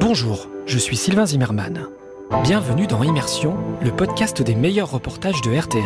Bonjour, 0.00 0.48
je 0.66 0.78
suis 0.78 0.96
Sylvain 0.96 1.24
Zimmermann. 1.24 1.86
Bienvenue 2.42 2.86
dans 2.86 3.02
Immersion, 3.02 3.56
le 3.82 3.90
podcast 3.90 4.42
des 4.42 4.54
meilleurs 4.54 4.90
reportages 4.90 5.40
de 5.40 5.58
RTL. 5.58 5.82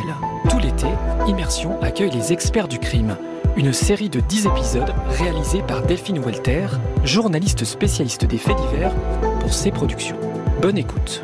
Tout 0.51 0.59
l'été, 0.59 0.89
Immersion 1.29 1.81
accueille 1.83 2.11
les 2.11 2.33
experts 2.33 2.67
du 2.67 2.81
crime, 2.81 3.17
une 3.57 3.73
série 3.73 4.09
de 4.09 4.19
10 4.19 4.47
épisodes 4.47 4.93
réalisés 5.09 5.63
par 5.63 5.83
Delphine 5.83 6.19
Walter, 6.19 6.67
journaliste 7.05 7.65
spécialiste 7.65 8.25
des 8.25 8.39
faits 8.39 8.57
divers 8.57 8.95
pour 9.39 9.53
ses 9.55 9.71
productions. 9.71 10.19
Bonne 10.61 10.79
écoute. 10.79 11.23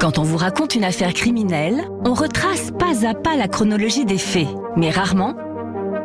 Quand 0.00 0.18
on 0.18 0.22
vous 0.22 0.38
raconte 0.38 0.74
une 0.74 0.84
affaire 0.84 1.12
criminelle, 1.12 1.86
on 2.06 2.14
retrace 2.14 2.70
pas 2.78 3.06
à 3.06 3.12
pas 3.12 3.36
la 3.36 3.48
chronologie 3.48 4.06
des 4.06 4.16
faits, 4.16 4.48
mais 4.74 4.90
rarement 4.90 5.36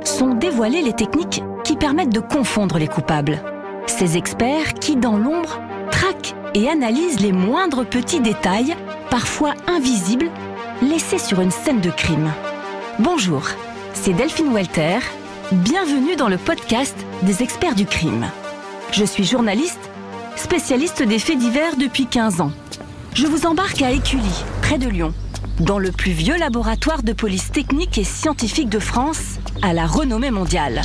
sont 0.04 0.34
dévoilées 0.34 0.82
les 0.82 0.92
techniques 0.92 1.42
qui 1.64 1.78
permettent 1.78 2.14
de 2.14 2.20
confondre 2.20 2.78
les 2.78 2.90
coupables. 2.90 3.42
Ces 3.88 4.18
experts 4.18 4.74
qui, 4.74 4.98
dans 4.98 5.18
l'ombre, 5.18 5.62
traquent 5.92 6.36
et 6.54 6.68
analysent 6.68 7.22
les 7.22 7.32
moindres 7.32 7.86
petits 7.86 8.20
détails, 8.20 8.76
parfois 9.10 9.54
invisibles, 9.66 10.30
laissés 10.82 11.18
sur 11.18 11.40
une 11.40 11.52
scène 11.52 11.80
de 11.80 11.90
crime. 11.90 12.34
Bonjour, 13.00 13.44
c'est 13.94 14.14
Delphine 14.14 14.52
Walter. 14.52 15.00
Bienvenue 15.54 16.18
dans 16.18 16.28
le 16.28 16.38
podcast 16.38 16.98
des 17.22 17.44
experts 17.44 17.76
du 17.76 17.86
crime. 17.86 18.26
Je 18.92 19.06
suis 19.06 19.24
journaliste, 19.24 19.90
spécialiste 20.36 21.02
des 21.02 21.18
faits 21.18 21.38
divers 21.38 21.78
depuis 21.78 22.08
15 22.08 22.42
ans. 22.42 22.52
Je 23.16 23.28
vous 23.28 23.46
embarque 23.46 23.82
à 23.82 23.92
Écully, 23.92 24.44
près 24.62 24.78
de 24.78 24.90
Lyon, 24.90 25.14
dans 25.62 25.80
le 25.80 25.94
plus 25.94 26.12
vieux 26.12 26.38
laboratoire 26.38 27.02
de 27.02 27.14
police 27.14 27.50
technique 27.50 27.98
et 27.98 28.04
scientifique 28.04 28.68
de 28.68 28.78
France, 28.78 29.40
à 29.62 29.72
la 29.72 29.88
renommée 29.88 30.32
mondiale. 30.32 30.82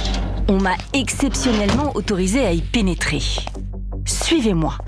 On 0.49 0.61
m'a 0.61 0.77
exceptionnellement 0.93 1.91
autorisé 1.97 2.47
à 2.47 2.53
y 2.53 2.61
pénétrer. 2.61 3.21
Suivez-moi. 4.05 4.79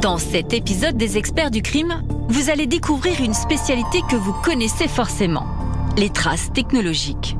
Dans 0.00 0.18
cet 0.18 0.52
épisode 0.52 0.96
des 0.96 1.18
experts 1.18 1.50
du 1.50 1.62
crime, 1.62 2.00
vous 2.28 2.48
allez 2.48 2.68
découvrir 2.68 3.20
une 3.20 3.34
spécialité 3.34 4.02
que 4.08 4.14
vous 4.14 4.34
connaissez 4.44 4.86
forcément, 4.86 5.48
les 5.96 6.10
traces 6.10 6.52
technologiques. 6.52 7.36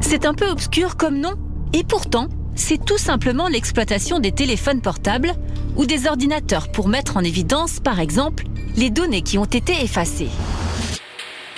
C'est 0.00 0.26
un 0.26 0.34
peu 0.34 0.48
obscur 0.48 0.96
comme 0.96 1.20
nom, 1.20 1.34
et 1.74 1.84
pourtant, 1.84 2.26
c'est 2.60 2.84
tout 2.84 2.98
simplement 2.98 3.48
l'exploitation 3.48 4.20
des 4.20 4.32
téléphones 4.32 4.82
portables 4.82 5.34
ou 5.76 5.86
des 5.86 6.06
ordinateurs 6.06 6.70
pour 6.70 6.88
mettre 6.88 7.16
en 7.16 7.24
évidence, 7.24 7.80
par 7.80 8.00
exemple, 8.00 8.44
les 8.76 8.90
données 8.90 9.22
qui 9.22 9.38
ont 9.38 9.46
été 9.46 9.82
effacées. 9.82 10.28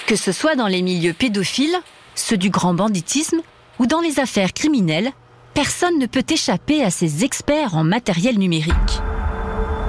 Que 0.07 0.17
ce 0.17 0.33
soit 0.33 0.55
dans 0.55 0.69
les 0.69 0.81
milieux 0.81 1.13
pédophiles, 1.13 1.77
ceux 2.15 2.37
du 2.37 2.51
grand 2.51 2.73
banditisme 2.73 3.41
ou 3.79 3.87
dans 3.87 4.01
les 4.01 4.21
affaires 4.21 4.53
criminelles, 4.53 5.11
personne 5.55 5.99
ne 5.99 6.07
peut 6.07 6.25
échapper 6.29 6.85
à 6.85 6.91
ces 6.91 7.25
experts 7.25 7.77
en 7.77 7.85
matériel 7.85 8.39
numérique. 8.39 9.03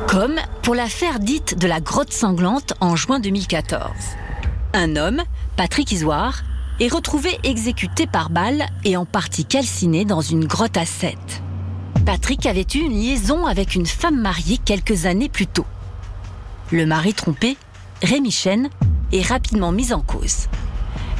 Comme 0.07 0.39
pour 0.63 0.73
l'affaire 0.73 1.19
dite 1.19 1.57
de 1.57 1.67
la 1.67 1.79
grotte 1.79 2.11
sanglante 2.11 2.73
en 2.81 2.95
juin 2.95 3.19
2014. 3.19 3.91
Un 4.73 4.95
homme, 4.95 5.21
Patrick 5.57 5.91
Isoire, 5.91 6.41
retrouvé 6.87 7.39
exécuté 7.43 8.07
par 8.07 8.29
balle 8.29 8.65
et 8.83 8.97
en 8.97 9.05
partie 9.05 9.45
calciné 9.45 10.05
dans 10.05 10.21
une 10.21 10.45
grotte 10.45 10.77
à 10.77 10.85
7. 10.85 11.15
Patrick 12.05 12.45
avait 12.45 12.65
eu 12.75 12.79
une 12.79 12.99
liaison 12.99 13.45
avec 13.45 13.75
une 13.75 13.85
femme 13.85 14.19
mariée 14.19 14.57
quelques 14.57 15.05
années 15.05 15.29
plus 15.29 15.47
tôt. 15.47 15.65
Le 16.71 16.85
mari 16.85 17.13
trompé, 17.13 17.57
Rémi 18.01 18.31
Chen, 18.31 18.69
est 19.11 19.21
rapidement 19.21 19.71
mis 19.71 19.93
en 19.93 20.01
cause. 20.01 20.47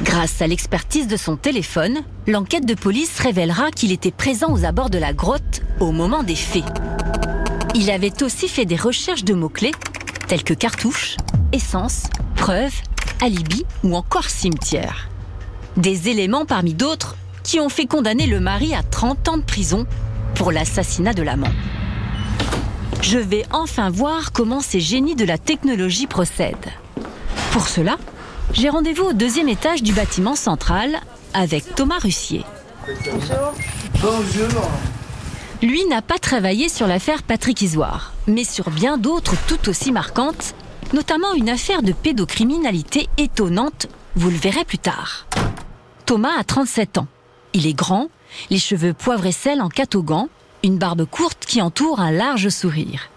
Grâce 0.02 0.42
à 0.42 0.46
l'expertise 0.46 1.06
de 1.06 1.16
son 1.16 1.36
téléphone, 1.36 2.02
l'enquête 2.26 2.66
de 2.66 2.74
police 2.74 3.18
révélera 3.20 3.70
qu'il 3.70 3.92
était 3.92 4.10
présent 4.10 4.52
aux 4.52 4.64
abords 4.64 4.90
de 4.90 4.98
la 4.98 5.12
grotte 5.12 5.62
au 5.80 5.92
moment 5.92 6.24
des 6.24 6.34
faits. 6.34 6.64
Il 7.74 7.90
avait 7.90 8.22
aussi 8.22 8.48
fait 8.48 8.66
des 8.66 8.76
recherches 8.76 9.24
de 9.24 9.34
mots-clés 9.34 9.72
tels 10.26 10.42
que 10.42 10.54
cartouche, 10.54 11.16
essence, 11.52 12.04
preuve, 12.34 12.74
alibi 13.22 13.64
ou 13.82 13.94
encore 13.94 14.28
cimetière. 14.28 15.08
Des 15.76 16.08
éléments 16.08 16.44
parmi 16.44 16.72
d'autres 16.72 17.16
qui 17.42 17.58
ont 17.58 17.68
fait 17.68 17.86
condamner 17.86 18.26
le 18.26 18.40
mari 18.40 18.74
à 18.74 18.82
30 18.82 19.28
ans 19.28 19.36
de 19.36 19.42
prison 19.42 19.86
pour 20.34 20.52
l'assassinat 20.52 21.14
de 21.14 21.22
l'amant. 21.22 21.52
Je 23.02 23.18
vais 23.18 23.44
enfin 23.52 23.90
voir 23.90 24.32
comment 24.32 24.60
ces 24.60 24.80
génies 24.80 25.16
de 25.16 25.24
la 25.24 25.36
technologie 25.36 26.06
procèdent. 26.06 26.72
Pour 27.50 27.68
cela, 27.68 27.98
j'ai 28.52 28.68
rendez-vous 28.68 29.04
au 29.04 29.12
deuxième 29.12 29.48
étage 29.48 29.82
du 29.82 29.92
bâtiment 29.92 30.36
central 30.36 30.96
avec 31.34 31.74
Thomas 31.74 31.98
Russier. 31.98 32.44
Bonjour. 32.86 33.52
Bonjour. 34.00 34.70
Lui 35.60 35.84
n'a 35.86 36.02
pas 36.02 36.18
travaillé 36.18 36.68
sur 36.68 36.86
l'affaire 36.86 37.22
Patrick 37.22 37.60
Isoire, 37.62 38.12
mais 38.26 38.44
sur 38.44 38.70
bien 38.70 38.96
d'autres 38.96 39.34
tout 39.48 39.68
aussi 39.68 39.92
marquantes, 39.92 40.54
notamment 40.92 41.34
une 41.34 41.48
affaire 41.48 41.82
de 41.82 41.92
pédocriminalité 41.92 43.08
étonnante, 43.18 43.88
vous 44.14 44.30
le 44.30 44.36
verrez 44.36 44.64
plus 44.64 44.78
tard. 44.78 45.26
Thomas 46.06 46.38
a 46.38 46.44
37 46.44 46.98
ans. 46.98 47.06
Il 47.54 47.66
est 47.66 47.72
grand, 47.72 48.08
les 48.50 48.58
cheveux 48.58 48.92
poivre 48.92 49.24
et 49.24 49.32
sel 49.32 49.62
en 49.62 49.68
catogan, 49.68 50.28
une 50.62 50.76
barbe 50.76 51.06
courte 51.06 51.46
qui 51.46 51.62
entoure 51.62 52.00
un 52.00 52.10
large 52.10 52.50
sourire. 52.50 53.08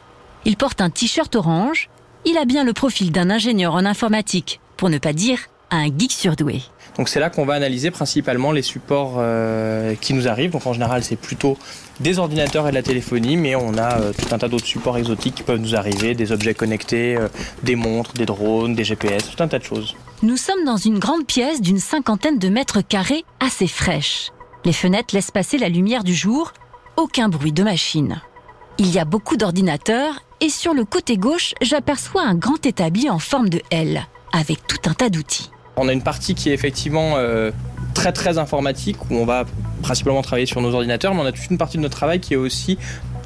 Il 0.45 0.55
porte 0.55 0.79
un 0.79 0.89
t-shirt 0.89 1.35
orange, 1.35 1.89
il 2.23 2.37
a 2.37 2.45
bien 2.45 2.63
le 2.63 2.73
profil 2.73 3.11
d'un 3.11 3.29
ingénieur 3.29 3.73
en 3.73 3.85
informatique, 3.85 4.61
pour 4.77 4.89
ne 4.89 4.99
pas 4.99 5.11
dire 5.11 5.39
un 5.69 5.85
geek 5.87 6.13
surdoué. 6.13 6.61
Donc 6.97 7.09
c'est 7.09 7.19
là 7.19 7.29
qu'on 7.29 7.45
va 7.45 7.53
analyser 7.53 7.91
principalement 7.91 8.51
les 8.51 8.63
supports 8.63 9.15
euh, 9.17 9.93
qui 10.01 10.13
nous 10.13 10.27
arrivent. 10.27 10.51
Donc 10.51 10.65
en 10.65 10.73
général 10.73 11.03
c'est 11.03 11.15
plutôt 11.15 11.57
des 11.99 12.19
ordinateurs 12.19 12.67
et 12.67 12.71
de 12.71 12.75
la 12.75 12.83
téléphonie, 12.83 13.37
mais 13.37 13.55
on 13.55 13.77
a 13.77 13.99
euh, 13.99 14.13
tout 14.13 14.33
un 14.33 14.37
tas 14.37 14.47
d'autres 14.47 14.65
supports 14.65 14.97
exotiques 14.97 15.35
qui 15.35 15.43
peuvent 15.43 15.59
nous 15.59 15.75
arriver, 15.75 16.15
des 16.15 16.31
objets 16.31 16.53
connectés, 16.53 17.15
euh, 17.15 17.27
des 17.63 17.75
montres, 17.75 18.13
des 18.13 18.25
drones, 18.25 18.75
des 18.75 18.83
GPS, 18.83 19.29
tout 19.29 19.43
un 19.43 19.47
tas 19.47 19.59
de 19.59 19.63
choses. 19.63 19.95
Nous 20.23 20.37
sommes 20.37 20.63
dans 20.65 20.77
une 20.77 20.99
grande 20.99 21.25
pièce 21.25 21.61
d'une 21.61 21.79
cinquantaine 21.79 22.39
de 22.39 22.49
mètres 22.49 22.81
carrés 22.81 23.23
assez 23.39 23.67
fraîche. 23.67 24.31
Les 24.65 24.73
fenêtres 24.73 25.13
laissent 25.13 25.31
passer 25.31 25.57
la 25.57 25.69
lumière 25.69 26.03
du 26.03 26.15
jour, 26.15 26.53
aucun 26.97 27.29
bruit 27.29 27.53
de 27.53 27.63
machine. 27.63 28.21
Il 28.79 28.91
y 28.91 28.99
a 28.99 29.05
beaucoup 29.05 29.37
d'ordinateurs 29.37 30.23
et 30.41 30.49
sur 30.49 30.73
le 30.73 30.85
côté 30.85 31.17
gauche, 31.17 31.53
j'aperçois 31.61 32.23
un 32.23 32.35
grand 32.35 32.63
établi 32.65 33.09
en 33.09 33.19
forme 33.19 33.49
de 33.49 33.61
L, 33.71 34.05
avec 34.33 34.65
tout 34.67 34.89
un 34.89 34.93
tas 34.93 35.09
d'outils. 35.09 35.49
On 35.77 35.87
a 35.87 35.93
une 35.93 36.01
partie 36.01 36.33
qui 36.35 36.49
est 36.49 36.53
effectivement 36.53 37.13
euh, 37.17 37.51
très 37.93 38.11
très 38.11 38.37
informatique, 38.37 38.97
où 39.09 39.15
on 39.15 39.25
va 39.25 39.45
principalement 39.83 40.21
travailler 40.23 40.47
sur 40.47 40.59
nos 40.59 40.73
ordinateurs, 40.73 41.13
mais 41.13 41.21
on 41.21 41.25
a 41.25 41.31
toute 41.31 41.49
une 41.49 41.57
partie 41.57 41.77
de 41.77 41.83
notre 41.83 41.95
travail 41.95 42.19
qui 42.19 42.33
est 42.33 42.37
aussi 42.37 42.77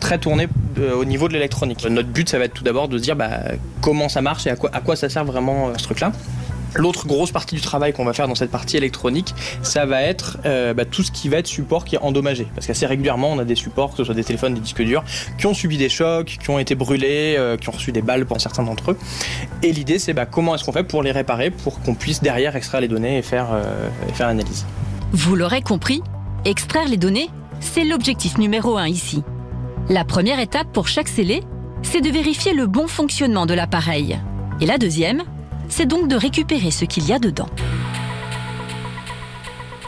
très 0.02 0.18
tournée 0.18 0.48
euh, 0.78 0.94
au 0.96 1.06
niveau 1.06 1.30
de 1.30 1.34
l'électronique. 1.34 1.86
Notre 1.90 2.10
but, 2.10 2.28
ça 2.28 2.38
va 2.38 2.46
être 2.46 2.54
tout 2.54 2.64
d'abord 2.64 2.90
de 2.90 2.98
se 2.98 3.04
dire 3.04 3.16
bah, 3.16 3.30
comment 3.80 4.10
ça 4.10 4.22
marche 4.22 4.48
et 4.48 4.50
à 4.50 4.56
quoi, 4.56 4.96
ça 4.98 5.08
sert 5.08 5.24
vraiment 5.24 5.70
euh, 5.70 5.74
ce 5.78 5.84
truc-là. 5.84 6.12
L'autre 6.76 7.06
grosse 7.06 7.32
partie 7.32 7.56
du 7.56 7.62
travail 7.62 7.94
qu'on 7.94 8.06
va 8.06 8.14
faire 8.14 8.28
dans 8.28 8.36
cette 8.36 8.52
partie 8.52 8.78
électronique, 8.78 9.34
ça 9.62 9.86
va 9.86 10.02
être 10.02 10.38
euh, 10.46 10.74
bah, 10.74 10.86
tout 10.86 11.04
ce 11.04 11.12
qui 11.12 11.28
va 11.28 11.38
être 11.38 11.48
support 11.48 11.84
qui 11.84 11.96
est 11.96 12.02
endommagé. 12.02 12.48
Parce 12.56 12.68
qu'assez 12.68 12.86
régulièrement, 12.86 13.32
on 13.32 13.40
a 13.40 13.46
des 13.46 13.56
supports, 13.56 13.92
que 13.92 13.98
ce 13.98 14.04
soit 14.04 14.16
des 14.16 14.24
téléphones, 14.24 14.54
des 14.54 14.62
disques 14.62 14.82
durs, 14.82 15.04
qui 15.38 15.48
ont 15.48 15.54
subi 15.54 15.78
des 15.78 15.90
chocs, 15.90 16.38
qui 16.42 16.50
ont 16.50 16.60
été 16.60 16.76
brûlés, 16.76 17.36
euh, 17.38 17.58
qui 17.58 17.70
ont 17.70 17.74
reçu 17.74 17.92
des 17.92 18.02
balles 18.02 18.26
pour 18.26 18.40
certains 18.40 18.64
d'entre 18.64 18.92
eux. 18.92 18.98
Et 19.64 19.72
l'idée, 19.72 20.00
c'est 20.00 20.14
bah, 20.14 20.26
comment 20.26 20.56
est-ce 20.56 20.64
qu'on 20.64 20.72
fait 20.72 20.84
pour 20.84 21.04
les 21.04 21.12
réparer, 21.12 21.52
pour 21.52 21.82
qu'on 21.82 21.96
puisse 21.96 22.22
derrière 22.22 22.56
extraire 22.56 22.82
les 22.82 22.88
données 22.88 23.18
et 23.18 23.22
faire, 23.22 23.50
euh, 23.52 23.90
et 24.10 24.14
faire 24.14 24.28
l'analyse. 24.28 24.66
Vous 25.12 25.36
l'aurez 25.36 25.62
compris, 25.62 26.02
extraire 26.46 26.88
les 26.88 26.98
données, 26.98 27.30
c'est 27.60 27.84
l'objectif 27.84 28.38
numéro 28.38 28.78
un 28.78 28.88
ici. 28.88 29.24
La 29.90 30.06
première 30.06 30.40
étape 30.40 30.68
pour 30.72 30.88
chaque 30.88 31.10
scellé, 31.10 31.42
c'est 31.82 32.02
de 32.02 32.10
vérifier 32.10 32.54
le 32.54 32.66
bon 32.66 32.88
fonctionnement 32.88 33.46
de 33.46 33.54
l'appareil. 33.54 34.20
Et 34.62 34.66
la 34.66 34.78
deuxième, 34.78 35.24
c'est 35.72 35.88
donc 35.88 36.08
de 36.08 36.16
récupérer 36.16 36.70
ce 36.70 36.86
qu'il 36.86 37.08
y 37.08 37.14
a 37.14 37.18
dedans. 37.18 37.48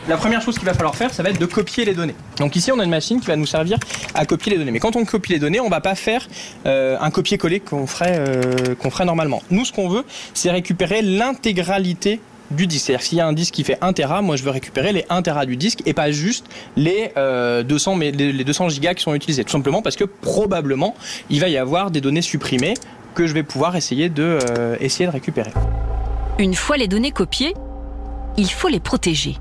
La 0.08 0.18
première 0.18 0.42
chose 0.42 0.58
qu'il 0.58 0.66
va 0.66 0.74
falloir 0.74 0.96
faire, 0.96 1.14
ça 1.14 1.24
va 1.24 1.30
être 1.30 1.40
de 1.40 1.46
copier 1.46 1.86
les 1.86 1.94
données. 1.94 2.16
Donc 2.38 2.58
ici, 2.58 2.72
on 2.74 2.80
a 2.80 2.84
une 2.84 2.90
machine 2.90 3.22
qui 3.22 3.28
va 3.28 3.38
nous 3.38 3.46
servir 3.46 3.78
à 4.14 4.26
copier 4.26 4.52
les 4.52 4.58
données. 4.58 4.72
Mais 4.72 4.80
quand 4.80 4.98
on 4.98 5.06
copie 5.06 5.32
les 5.32 5.40
données, 5.40 5.62
on 5.62 5.70
va 5.70 5.80
pas 5.80 5.96
faire 5.96 6.28
euh, 6.66 6.98
un 7.00 7.10
copier-coller 7.10 7.62
qu'on 7.62 7.88
ferait, 7.88 8.18
euh, 8.18 8.76
qu'on 8.76 8.90
ferait 8.90 9.06
normalement. 9.06 9.42
Nous, 9.50 9.64
ce 9.64 9.72
qu'on 9.72 9.88
veut, 9.88 10.04
c'est 10.34 10.52
récupérer 10.52 11.02
l'intégralité 11.02 12.20
du 12.52 12.68
disque. 12.68 12.88
C'est-à-dire 12.88 13.06
s'il 13.06 13.18
y 13.18 13.22
a 13.22 13.28
un 13.28 13.34
disque 13.34 13.54
qui 13.54 13.64
fait 13.64 13.78
1 13.82 13.94
Tera, 13.94 14.22
moi 14.22 14.36
je 14.36 14.44
veux 14.44 14.52
récupérer 14.52 14.92
les 14.92 15.06
1 15.10 15.22
Tera 15.22 15.46
du 15.46 15.56
disque 15.56 15.80
et 15.86 15.94
pas 15.94 16.12
juste 16.12 16.46
les, 16.76 17.12
euh, 17.16 17.64
200, 17.64 17.96
mais 17.96 18.12
les, 18.12 18.34
les 18.34 18.44
200 18.44 18.70
gigas 18.70 18.94
qui 18.94 19.04
sont 19.04 19.16
utilisés. 19.16 19.46
Tout 19.46 19.52
simplement 19.52 19.82
parce 19.82 19.96
que 19.96 20.04
probablement 20.04 20.96
il 21.30 21.40
va 21.40 21.48
y 21.48 21.58
avoir 21.58 21.92
des 21.92 22.02
données 22.02 22.22
supprimées 22.22 22.74
que 23.14 23.28
je 23.28 23.34
vais 23.34 23.44
pouvoir 23.44 23.76
essayer 23.76 24.10
de, 24.10 24.40
essayer 24.80 25.06
de 25.06 25.12
récupérer. 25.12 25.52
Une 26.40 26.56
fois 26.56 26.78
les 26.78 26.88
données 26.88 27.12
copiées, 27.12 27.54
il 28.38 28.50
faut 28.50 28.68
les 28.68 28.80
protéger. 28.80 29.38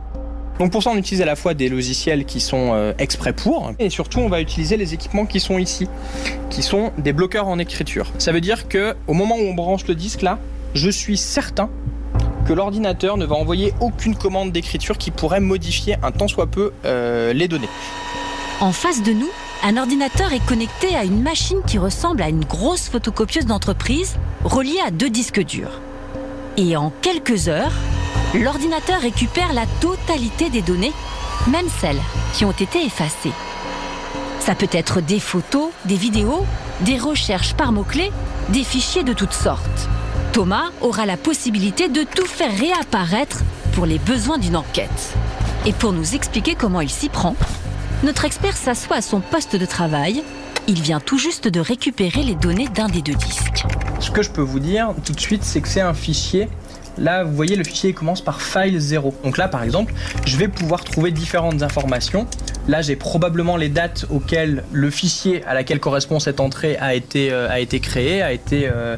Donc 0.59 0.71
pour 0.71 0.83
ça, 0.83 0.91
on 0.91 0.97
utilise 0.97 1.23
à 1.23 1.25
la 1.25 1.37
fois 1.37 1.55
des 1.55 1.69
logiciels 1.69 2.25
qui 2.25 2.39
sont 2.39 2.73
euh, 2.73 2.93
exprès 2.99 3.33
pour, 3.33 3.73
et 3.79 3.91
surtout, 3.91 4.21
on 4.21 4.29
va 4.29 4.41
utiliser 4.41 4.77
les 4.77 4.95
équipements 4.95 5.27
qui 5.27 5.41
sont 5.41 5.59
ici, 5.59 5.89
qui 6.51 6.63
sont 6.63 6.93
des 6.99 7.13
bloqueurs 7.13 7.49
en 7.49 7.59
écriture. 7.59 8.07
Ça 8.19 8.33
veut 8.33 8.41
dire 8.41 8.69
que 8.69 8.95
au 9.07 9.15
moment 9.15 9.37
où 9.37 9.43
on 9.43 9.55
branche 9.55 9.87
le 9.89 9.95
disque 9.95 10.23
là, 10.23 10.39
je 10.75 10.91
suis 10.91 11.17
certain 11.17 11.69
que 12.47 12.53
l'ordinateur 12.53 13.17
ne 13.17 13.25
va 13.25 13.35
envoyer 13.35 13.73
aucune 13.81 14.15
commande 14.15 14.53
d'écriture 14.53 14.99
qui 14.99 15.11
pourrait 15.11 15.41
modifier 15.41 15.97
un 16.03 16.13
tant 16.13 16.29
soit 16.29 16.47
peu 16.47 16.73
euh, 16.85 17.33
les 17.33 17.49
données. 17.49 17.69
En 18.61 18.73
face 18.73 19.03
de 19.03 19.13
nous, 19.13 19.31
un 19.65 19.77
ordinateur 19.77 20.33
est 20.33 20.45
connecté 20.45 20.97
à 20.97 21.05
une 21.05 21.23
machine 21.23 21.63
qui 21.67 21.79
ressemble 21.79 22.23
à 22.23 22.29
une 22.29 22.45
grosse 22.45 22.89
photocopieuse 22.89 23.47
d'entreprise 23.47 24.17
reliée 24.45 24.81
à 24.85 24.91
deux 24.91 25.09
disques 25.09 25.43
durs. 25.45 25.81
Et 26.57 26.77
en 26.77 26.93
quelques 27.01 27.49
heures, 27.49 27.73
l'ordinateur 28.35 29.01
récupère 29.01 29.53
la 29.53 29.67
totalité 29.81 30.51
des 30.51 30.63
données, 30.63 30.93
même 31.47 31.69
celles 31.81 32.01
qui 32.35 32.45
ont 32.45 32.53
été 32.53 32.85
effacées. 32.85 33.33
Ça 34.41 34.57
peut 34.57 34.69
être 34.73 35.01
des 35.01 35.21
photos, 35.21 35.71
des 35.85 35.97
vidéos, 35.97 36.45
des 36.81 36.99
recherches 36.99 37.55
par 37.55 37.71
mots-clés, 37.71 38.11
des 38.49 38.65
fichiers 38.65 39.05
de 39.05 39.13
toutes 39.13 39.33
sortes. 39.33 39.89
Thomas 40.33 40.71
aura 40.81 41.07
la 41.07 41.17
possibilité 41.17 41.89
de 41.89 42.03
tout 42.03 42.27
faire 42.27 42.57
réapparaître 42.59 43.43
pour 43.75 43.87
les 43.87 43.99
besoins 44.01 44.39
d'une 44.39 44.57
enquête. 44.57 45.15
Et 45.67 45.73
pour 45.73 45.93
nous 45.93 46.17
expliquer 46.17 46.57
comment 46.57 46.81
il 46.81 46.91
s'y 46.91 47.09
prend, 47.09 47.37
notre 48.03 48.25
expert 48.25 48.57
s'assoit 48.57 48.97
à 48.97 49.03
son 49.03 49.21
poste 49.21 49.57
de 49.57 49.67
travail. 49.67 50.23
Il 50.67 50.81
vient 50.81 51.01
tout 51.01 51.19
juste 51.19 51.49
de 51.49 51.61
récupérer 51.61 52.23
les 52.23 52.35
données 52.35 52.69
d'un 52.69 52.89
des 52.89 53.03
deux 53.03 53.15
disques. 53.15 53.65
Ce 54.01 54.11
que 54.11 54.23
je 54.23 54.31
peux 54.31 54.43
vous 54.43 54.61
dire 54.61 54.95
tout 55.05 55.13
de 55.13 55.21
suite, 55.21 55.45
c'est 55.45 55.61
que 55.61 55.69
c'est 55.69 55.81
un 55.81 55.95
fichier. 55.95 56.49
Là, 56.99 57.25
vous 57.25 57.35
voyez, 57.35 57.57
le 57.57 57.65
fichier 57.65 57.93
commence 57.93 58.21
par 58.21 58.43
file 58.43 58.79
0. 58.79 59.15
Donc 59.25 59.39
là, 59.39 59.49
par 59.49 59.63
exemple, 59.63 59.95
je 60.27 60.37
vais 60.37 60.49
pouvoir 60.49 60.85
trouver 60.85 61.11
différentes 61.11 61.63
informations. 61.63 62.27
Là, 62.69 62.83
j'ai 62.83 62.97
probablement 62.97 63.57
les 63.57 63.69
dates 63.69 64.07
auxquelles 64.11 64.63
le 64.73 64.91
fichier 64.91 65.45
à 65.45 65.55
laquelle 65.55 65.81
correspond 65.81 66.21
cette 66.21 66.39
entrée 66.39 66.77
a 66.77 66.95
été, 66.95 67.33
euh, 67.33 67.49
a 67.49 67.61
été 67.61 67.81
créé, 67.81 68.23
a 68.23 68.33
été, 68.33 68.69
euh, 68.73 68.97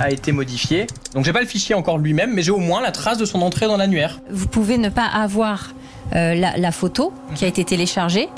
a 0.00 0.10
été 0.10 0.32
modifié. 0.32 0.86
Donc 1.14 1.24
j'ai 1.24 1.32
pas 1.32 1.40
le 1.40 1.46
fichier 1.46 1.74
encore 1.74 1.98
lui-même, 1.98 2.34
mais 2.34 2.42
j'ai 2.42 2.50
au 2.50 2.58
moins 2.58 2.82
la 2.82 2.92
trace 2.92 3.18
de 3.18 3.24
son 3.24 3.40
entrée 3.40 3.66
dans 3.66 3.76
l'annuaire. 3.76 4.20
Vous 4.30 4.46
pouvez 4.46 4.76
ne 4.76 4.88
pas 4.88 5.06
avoir 5.06 5.70
euh, 6.14 6.34
la, 6.34 6.56
la 6.56 6.72
photo 6.72 7.12
qui 7.34 7.44
a 7.44 7.48
été 7.48 7.64
téléchargée, 7.64 8.28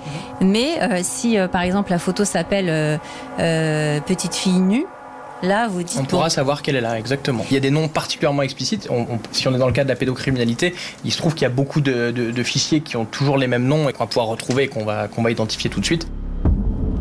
mais 0.40 0.80
euh, 0.82 1.00
si 1.02 1.38
euh, 1.38 1.48
par 1.48 1.62
exemple 1.62 1.90
la 1.90 1.98
photo 1.98 2.24
s'appelle 2.24 2.68
euh, 2.68 2.96
euh, 3.38 4.00
Petite 4.00 4.34
fille 4.34 4.58
nue, 4.60 4.86
là 5.42 5.68
vous 5.68 5.82
dites 5.82 5.96
On 5.98 6.02
bon, 6.02 6.06
pourra 6.06 6.30
savoir 6.30 6.62
qu'elle 6.62 6.76
est 6.76 6.80
là, 6.80 6.98
exactement. 6.98 7.44
Il 7.50 7.54
y 7.54 7.56
a 7.56 7.60
des 7.60 7.70
noms 7.70 7.88
particulièrement 7.88 8.42
explicites. 8.42 8.88
On- 8.90 9.02
on- 9.02 9.18
si 9.32 9.46
on 9.48 9.54
est 9.54 9.58
dans 9.58 9.66
le 9.68 9.72
cadre 9.72 9.88
de 9.88 9.92
la 9.92 9.98
pédocriminalité, 9.98 10.74
il 11.04 11.12
se 11.12 11.18
trouve 11.18 11.34
qu'il 11.34 11.42
y 11.42 11.46
a 11.46 11.50
beaucoup 11.54 11.80
de, 11.80 12.10
de- 12.10 12.30
de 12.30 12.42
fichiers 12.42 12.80
qui 12.80 12.96
ont 12.96 13.04
toujours 13.04 13.38
les 13.38 13.46
mêmes 13.46 13.64
noms 13.66 13.88
et 13.88 13.92
qu'on 13.92 14.04
va 14.04 14.08
pouvoir 14.08 14.26
retrouver 14.26 14.64
et 14.64 14.68
qu'on 14.68 14.84
va, 14.84 15.08
qu'on 15.08 15.22
va 15.22 15.30
identifier 15.30 15.70
tout 15.70 15.80
de 15.80 15.86
suite. 15.86 16.06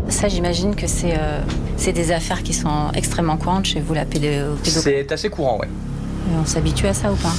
ça 0.10 0.27
j'imagine 0.27 0.75
que 0.75 0.88
c'est 0.88 1.13
euh, 1.18 1.39
c'est 1.77 1.94
des 1.94 2.12
affaires 2.12 2.42
qui 2.44 2.54
sont 2.54 2.92
extrêmement 2.95 3.38
courantes 3.38 3.65
chez 3.65 3.80
vous 3.80 3.94
la 3.94 4.06
pédo, 4.06 4.56
pédo- 4.63 4.80
C'est 4.81 5.12
assez 5.12 5.30
courant, 5.30 5.57
ouais. 5.60 5.68
On 6.42 6.45
s'habitue 6.45 6.88
à 6.88 6.94
ça 6.94 7.12
ou 7.12 7.15
pas? 7.15 7.33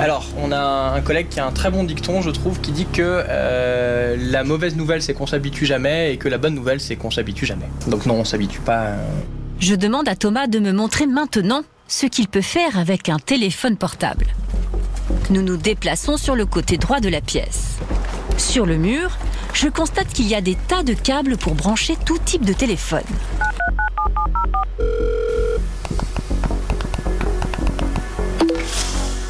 Alors, 0.00 0.26
on 0.42 0.50
a 0.50 0.58
un 0.96 1.00
collègue 1.00 1.28
qui 1.28 1.38
a 1.38 1.46
un 1.46 1.52
très 1.52 1.70
bon 1.70 1.84
dicton, 1.84 2.20
je 2.20 2.30
trouve, 2.30 2.60
qui 2.60 2.72
dit 2.72 2.86
que 2.86 3.00
euh, 3.28 4.16
la 4.18 4.42
mauvaise 4.42 4.74
nouvelle, 4.76 5.02
c'est 5.02 5.14
qu'on 5.14 5.26
s'habitue 5.26 5.66
jamais, 5.66 6.12
et 6.12 6.16
que 6.16 6.28
la 6.28 6.36
bonne 6.38 6.54
nouvelle, 6.54 6.80
c'est 6.80 6.96
qu'on 6.96 7.10
s'habitue 7.12 7.46
jamais. 7.46 7.68
Donc 7.86 8.04
non, 8.04 8.14
on 8.14 8.24
s'habitue 8.24 8.60
pas. 8.60 8.86
euh. 8.86 8.96
Je 9.60 9.74
demande 9.76 10.08
à 10.08 10.16
Thomas 10.16 10.48
de 10.48 10.58
me 10.58 10.72
montrer 10.72 11.06
maintenant 11.06 11.62
ce 11.86 12.06
qu'il 12.06 12.26
peut 12.28 12.42
faire 12.42 12.76
avec 12.78 13.08
un 13.08 13.18
téléphone 13.18 13.76
portable. 13.76 14.26
Nous 15.30 15.42
nous 15.42 15.56
déplaçons 15.56 16.16
sur 16.16 16.34
le 16.34 16.44
côté 16.44 16.76
droit 16.76 16.98
de 16.98 17.08
la 17.08 17.20
pièce. 17.20 17.78
Sur 18.36 18.66
le 18.66 18.76
mur, 18.76 19.16
je 19.52 19.68
constate 19.68 20.08
qu'il 20.08 20.26
y 20.26 20.34
a 20.34 20.40
des 20.40 20.56
tas 20.56 20.82
de 20.82 20.94
câbles 20.94 21.36
pour 21.36 21.54
brancher 21.54 21.94
tout 22.04 22.18
type 22.18 22.44
de 22.44 22.52
téléphone. 22.52 23.04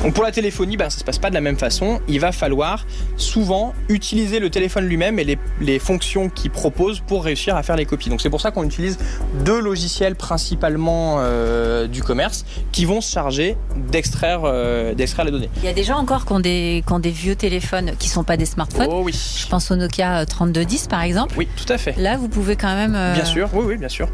Donc 0.04 0.12
pour 0.12 0.22
la 0.22 0.30
téléphonie, 0.32 0.76
ben, 0.76 0.90
ça 0.90 0.98
se 0.98 1.04
passe 1.04 1.18
pas 1.18 1.30
de 1.30 1.34
la 1.34 1.40
même 1.40 1.56
façon. 1.56 1.98
Il 2.08 2.20
va 2.20 2.30
falloir 2.30 2.84
souvent 3.16 3.72
utiliser 3.88 4.38
le 4.38 4.50
téléphone 4.50 4.84
lui-même 4.84 5.18
et 5.18 5.24
les, 5.24 5.38
les 5.62 5.78
fonctions 5.78 6.28
qu'il 6.28 6.50
propose 6.50 7.00
pour 7.00 7.24
réussir 7.24 7.56
à 7.56 7.62
faire 7.62 7.74
les 7.76 7.86
copies. 7.86 8.10
Donc 8.10 8.20
c'est 8.20 8.28
pour 8.28 8.42
ça 8.42 8.50
qu'on 8.50 8.64
utilise 8.64 8.98
deux 9.44 9.58
logiciels 9.60 10.14
principalement 10.14 11.16
euh, 11.20 11.86
du 11.86 12.02
commerce 12.02 12.44
qui 12.70 12.84
vont 12.84 13.00
se 13.00 13.10
charger 13.10 13.56
d'extraire 13.90 14.42
euh, 14.44 14.92
d'extraire 14.94 15.24
les 15.24 15.30
données. 15.30 15.48
Il 15.62 15.64
y 15.64 15.68
a 15.68 15.72
des 15.72 15.84
gens 15.84 15.96
encore 15.96 16.26
qui 16.26 16.32
ont 16.32 16.40
des, 16.40 16.84
qui 16.86 16.92
ont 16.92 16.98
des 16.98 17.10
vieux 17.10 17.34
téléphones 17.34 17.92
qui 17.98 18.08
sont 18.10 18.24
pas 18.24 18.36
des 18.36 18.44
smartphones. 18.46 18.88
Oh 18.90 19.00
oui. 19.04 19.18
Je 19.38 19.46
pense 19.48 19.70
au 19.70 19.76
Nokia 19.76 20.20
euh, 20.20 20.24
3210 20.26 20.86
par 20.88 21.00
exemple. 21.02 21.34
Oui, 21.38 21.48
tout 21.56 21.72
à 21.72 21.78
fait. 21.78 21.94
Là, 21.96 22.18
vous 22.18 22.28
pouvez 22.28 22.56
quand 22.56 22.74
même. 22.74 22.94
euh, 22.94 23.14
Bien 23.14 23.24
sûr, 23.24 23.48
oui, 23.54 23.64
oui, 23.68 23.76
bien 23.78 23.88
sûr. 23.88 24.08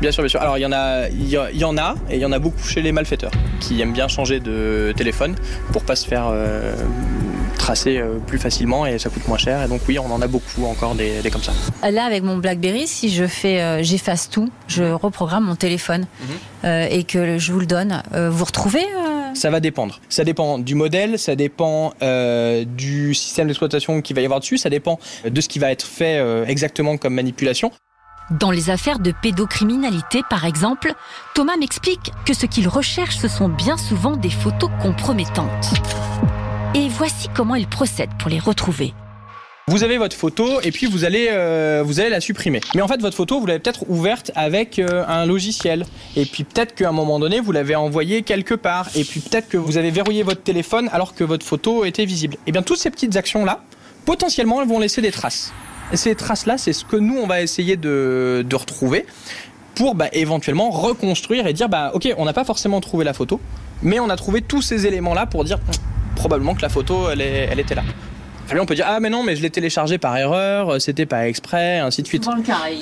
Bien 0.00 0.12
sûr, 0.12 0.22
bien 0.22 0.28
sûr. 0.28 0.40
Alors, 0.42 0.58
il 0.58 0.60
y 0.62 0.66
en 0.66 0.72
a, 0.72 1.08
il 1.08 1.28
y, 1.28 1.64
en 1.64 1.78
a, 1.78 1.94
et 2.10 2.16
il 2.16 2.20
y 2.20 2.24
en 2.24 2.32
a 2.32 2.38
beaucoup 2.38 2.62
chez 2.66 2.82
les 2.82 2.92
malfaiteurs 2.92 3.30
qui 3.60 3.80
aiment 3.80 3.92
bien 3.94 4.08
changer 4.08 4.40
de 4.40 4.92
téléphone 4.96 5.34
pour 5.72 5.84
pas 5.84 5.96
se 5.96 6.06
faire 6.06 6.28
euh, 6.30 6.74
tracer 7.58 7.96
euh, 7.98 8.18
plus 8.26 8.38
facilement 8.38 8.84
et 8.84 8.98
ça 8.98 9.08
coûte 9.08 9.26
moins 9.26 9.38
cher. 9.38 9.62
Et 9.64 9.68
donc, 9.68 9.80
oui, 9.88 9.98
on 9.98 10.10
en 10.12 10.20
a 10.20 10.26
beaucoup 10.26 10.66
encore 10.66 10.94
des, 10.94 11.22
des 11.22 11.30
comme 11.30 11.42
ça. 11.42 11.52
Là, 11.90 12.04
avec 12.04 12.22
mon 12.22 12.36
BlackBerry, 12.36 12.86
si 12.86 13.08
je 13.08 13.26
fais, 13.26 13.60
euh, 13.62 13.82
j'efface 13.82 14.28
tout, 14.28 14.50
je 14.68 14.84
reprogramme 14.84 15.44
mon 15.44 15.56
téléphone 15.56 16.06
Mhm. 16.20 16.26
euh, 16.64 16.86
et 16.90 17.04
que 17.04 17.38
je 17.38 17.52
vous 17.52 17.60
le 17.60 17.66
donne, 17.66 18.02
euh, 18.14 18.28
vous 18.30 18.44
retrouvez 18.44 18.84
euh, 18.84 19.34
Ça 19.34 19.48
va 19.50 19.60
dépendre. 19.60 20.00
Ça 20.10 20.24
dépend 20.24 20.58
du 20.58 20.74
modèle, 20.74 21.18
ça 21.18 21.36
dépend 21.36 21.94
euh, 22.02 22.64
du 22.66 23.14
système 23.14 23.46
d'exploitation 23.46 24.02
qu'il 24.02 24.14
va 24.14 24.20
y 24.22 24.24
avoir 24.26 24.40
dessus, 24.40 24.58
ça 24.58 24.68
dépend 24.70 24.98
de 25.28 25.40
ce 25.40 25.48
qui 25.48 25.58
va 25.58 25.70
être 25.72 25.86
fait 25.86 26.18
euh, 26.18 26.44
exactement 26.46 26.96
comme 26.98 27.14
manipulation. 27.14 27.72
Dans 28.32 28.50
les 28.50 28.70
affaires 28.70 28.98
de 28.98 29.12
pédocriminalité, 29.12 30.22
par 30.28 30.46
exemple, 30.46 30.94
Thomas 31.36 31.56
m'explique 31.56 32.10
que 32.24 32.34
ce 32.34 32.46
qu'il 32.46 32.66
recherche, 32.66 33.16
ce 33.16 33.28
sont 33.28 33.48
bien 33.48 33.76
souvent 33.76 34.16
des 34.16 34.30
photos 34.30 34.68
compromettantes. 34.82 35.74
Et 36.74 36.88
voici 36.88 37.28
comment 37.32 37.54
il 37.54 37.68
procède 37.68 38.10
pour 38.18 38.28
les 38.28 38.40
retrouver. 38.40 38.94
Vous 39.68 39.84
avez 39.84 39.96
votre 39.96 40.16
photo 40.16 40.60
et 40.62 40.72
puis 40.72 40.86
vous 40.86 41.04
allez, 41.04 41.28
euh, 41.30 41.84
vous 41.86 42.00
allez 42.00 42.08
la 42.08 42.20
supprimer. 42.20 42.60
Mais 42.74 42.82
en 42.82 42.88
fait, 42.88 43.00
votre 43.00 43.16
photo, 43.16 43.38
vous 43.38 43.46
l'avez 43.46 43.60
peut-être 43.60 43.88
ouverte 43.88 44.32
avec 44.34 44.80
euh, 44.80 45.04
un 45.06 45.24
logiciel. 45.24 45.86
Et 46.16 46.24
puis 46.24 46.42
peut-être 46.42 46.74
qu'à 46.74 46.88
un 46.88 46.92
moment 46.92 47.20
donné, 47.20 47.38
vous 47.38 47.52
l'avez 47.52 47.76
envoyée 47.76 48.22
quelque 48.22 48.54
part. 48.54 48.88
Et 48.96 49.04
puis 49.04 49.20
peut-être 49.20 49.48
que 49.48 49.56
vous 49.56 49.76
avez 49.76 49.92
verrouillé 49.92 50.24
votre 50.24 50.42
téléphone 50.42 50.88
alors 50.92 51.14
que 51.14 51.22
votre 51.22 51.46
photo 51.46 51.84
était 51.84 52.04
visible. 52.04 52.38
Et 52.48 52.52
bien, 52.52 52.62
toutes 52.62 52.78
ces 52.78 52.90
petites 52.90 53.14
actions-là, 53.14 53.62
potentiellement, 54.04 54.62
elles 54.62 54.68
vont 54.68 54.80
laisser 54.80 55.00
des 55.00 55.12
traces. 55.12 55.52
Ces 55.92 56.14
traces-là, 56.14 56.58
c'est 56.58 56.72
ce 56.72 56.84
que 56.84 56.96
nous, 56.96 57.16
on 57.16 57.26
va 57.26 57.42
essayer 57.42 57.76
de, 57.76 58.44
retrouver 58.52 59.06
pour 59.74 59.94
bah, 59.94 60.08
éventuellement 60.12 60.70
reconstruire 60.70 61.46
et 61.46 61.52
dire, 61.52 61.68
bah, 61.68 61.90
ok, 61.94 62.12
on 62.16 62.24
n'a 62.24 62.32
pas 62.32 62.44
forcément 62.44 62.80
trouvé 62.80 63.04
la 63.04 63.12
photo, 63.12 63.40
mais 63.82 64.00
on 64.00 64.08
a 64.08 64.16
trouvé 64.16 64.40
tous 64.40 64.62
ces 64.62 64.86
éléments-là 64.86 65.26
pour 65.26 65.44
dire, 65.44 65.58
probablement 66.16 66.54
que 66.54 66.62
la 66.62 66.68
photo, 66.68 67.10
elle 67.10 67.60
était 67.60 67.74
là. 67.74 67.82
On 68.58 68.64
peut 68.64 68.74
dire 68.74 68.86
ah 68.88 69.00
mais 69.00 69.10
non 69.10 69.22
mais 69.22 69.34
je 69.36 69.42
l'ai 69.42 69.50
téléchargé 69.50 69.98
par 69.98 70.16
erreur, 70.16 70.70
euh, 70.74 70.78
c'était 70.78 71.06
pas 71.06 71.28
exprès, 71.28 71.78
ainsi 71.78 72.02
de 72.02 72.06
suite. 72.06 72.24